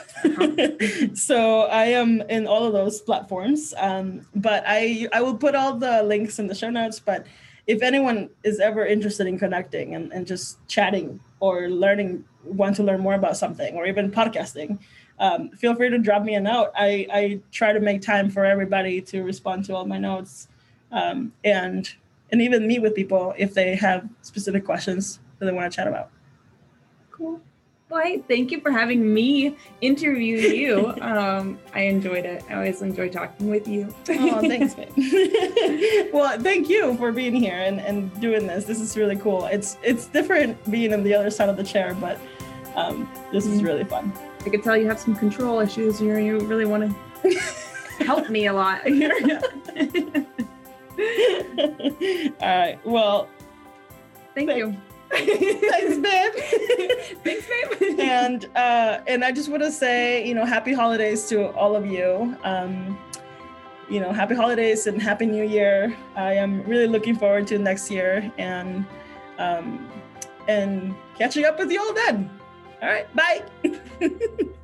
So 1.15 1.61
I 1.63 1.85
am 1.85 2.21
in 2.29 2.47
all 2.47 2.65
of 2.65 2.73
those 2.73 2.99
platforms. 3.01 3.73
Um, 3.77 4.27
but 4.35 4.63
I 4.67 5.07
I 5.13 5.21
will 5.21 5.37
put 5.37 5.55
all 5.55 5.77
the 5.77 6.03
links 6.03 6.39
in 6.39 6.47
the 6.47 6.55
show 6.55 6.69
notes. 6.69 6.99
But 6.99 7.25
if 7.65 7.81
anyone 7.81 8.29
is 8.43 8.59
ever 8.59 8.85
interested 8.85 9.25
in 9.27 9.39
connecting 9.39 9.95
and, 9.95 10.11
and 10.11 10.27
just 10.27 10.59
chatting 10.67 11.21
or 11.39 11.69
learning, 11.69 12.25
want 12.43 12.75
to 12.77 12.83
learn 12.83 13.01
more 13.01 13.13
about 13.13 13.37
something 13.37 13.75
or 13.75 13.85
even 13.85 14.11
podcasting, 14.11 14.79
um, 15.19 15.49
feel 15.51 15.75
free 15.75 15.89
to 15.89 15.97
drop 15.97 16.23
me 16.23 16.35
a 16.35 16.39
note. 16.39 16.71
I, 16.75 17.07
I 17.11 17.39
try 17.51 17.73
to 17.73 17.79
make 17.79 18.01
time 18.01 18.29
for 18.29 18.45
everybody 18.45 19.01
to 19.01 19.23
respond 19.23 19.65
to 19.65 19.75
all 19.75 19.85
my 19.85 19.97
notes 19.97 20.47
um, 20.91 21.33
and 21.43 21.93
and 22.31 22.41
even 22.41 22.65
meet 22.65 22.81
with 22.81 22.95
people 22.95 23.33
if 23.37 23.53
they 23.53 23.75
have 23.75 24.09
specific 24.23 24.65
questions 24.65 25.19
that 25.37 25.45
they 25.45 25.51
want 25.51 25.71
to 25.71 25.75
chat 25.75 25.87
about. 25.87 26.09
Cool. 27.11 27.39
Well, 27.93 28.01
hey, 28.01 28.23
thank 28.27 28.49
you 28.49 28.59
for 28.59 28.71
having 28.71 29.13
me 29.13 29.55
interview 29.81 30.37
you. 30.37 30.95
um, 31.01 31.59
I 31.75 31.81
enjoyed 31.81 32.25
it. 32.25 32.43
I 32.49 32.55
always 32.55 32.81
enjoy 32.81 33.09
talking 33.09 33.51
with 33.51 33.67
you. 33.67 33.93
oh, 34.09 34.39
thanks, 34.41 34.75
well, 36.11 36.39
thank 36.39 36.69
you 36.69 36.97
for 36.97 37.11
being 37.11 37.35
here 37.35 37.53
and, 37.53 37.79
and 37.79 38.19
doing 38.19 38.47
this. 38.47 38.65
This 38.65 38.81
is 38.81 38.97
really 38.97 39.15
cool. 39.15 39.45
It's 39.45 39.77
it's 39.83 40.07
different 40.07 40.57
being 40.71 40.91
on 40.91 41.03
the 41.03 41.13
other 41.13 41.29
side 41.29 41.49
of 41.49 41.57
the 41.57 41.63
chair, 41.63 41.95
but 42.01 42.19
um, 42.75 43.09
this 43.31 43.45
is 43.45 43.57
mm-hmm. 43.57 43.65
really 43.65 43.83
fun. 43.83 44.13
I 44.45 44.49
could 44.49 44.63
tell 44.63 44.75
you 44.75 44.87
have 44.87 44.99
some 44.99 45.15
control 45.15 45.59
issues. 45.59 46.01
You 46.01 46.17
you 46.17 46.39
really 46.39 46.65
want 46.65 46.93
to 47.23 47.39
help 48.03 48.29
me 48.29 48.47
a 48.47 48.53
lot. 48.53 48.81
All 52.41 52.57
right. 52.57 52.79
Well, 52.83 53.27
thank 54.35 54.51
you. 54.51 54.75
Thanks, 55.11 55.97
babe. 55.97 56.33
Thanks, 57.23 57.47
babe. 57.79 57.99
and 57.99 58.45
uh, 58.55 59.01
and 59.07 59.23
I 59.23 59.31
just 59.31 59.49
want 59.49 59.63
to 59.63 59.71
say, 59.71 60.25
you 60.27 60.33
know, 60.33 60.45
happy 60.45 60.73
holidays 60.73 61.27
to 61.29 61.51
all 61.53 61.75
of 61.75 61.85
you. 61.85 62.35
Um, 62.43 62.97
you 63.89 63.99
know, 63.99 64.11
happy 64.11 64.33
holidays 64.33 64.87
and 64.87 65.01
happy 65.01 65.25
New 65.25 65.43
Year. 65.43 65.95
I 66.15 66.33
am 66.33 66.63
really 66.63 66.87
looking 66.87 67.15
forward 67.15 67.47
to 67.47 67.59
next 67.59 67.91
year 67.91 68.31
and 68.37 68.85
um, 69.37 69.87
and 70.47 70.95
catching 71.17 71.45
up 71.45 71.59
with 71.59 71.71
you 71.71 71.79
all 71.81 71.93
then. 71.93 72.29
All 72.83 72.89
right, 72.89 73.07
bye. 73.15 73.41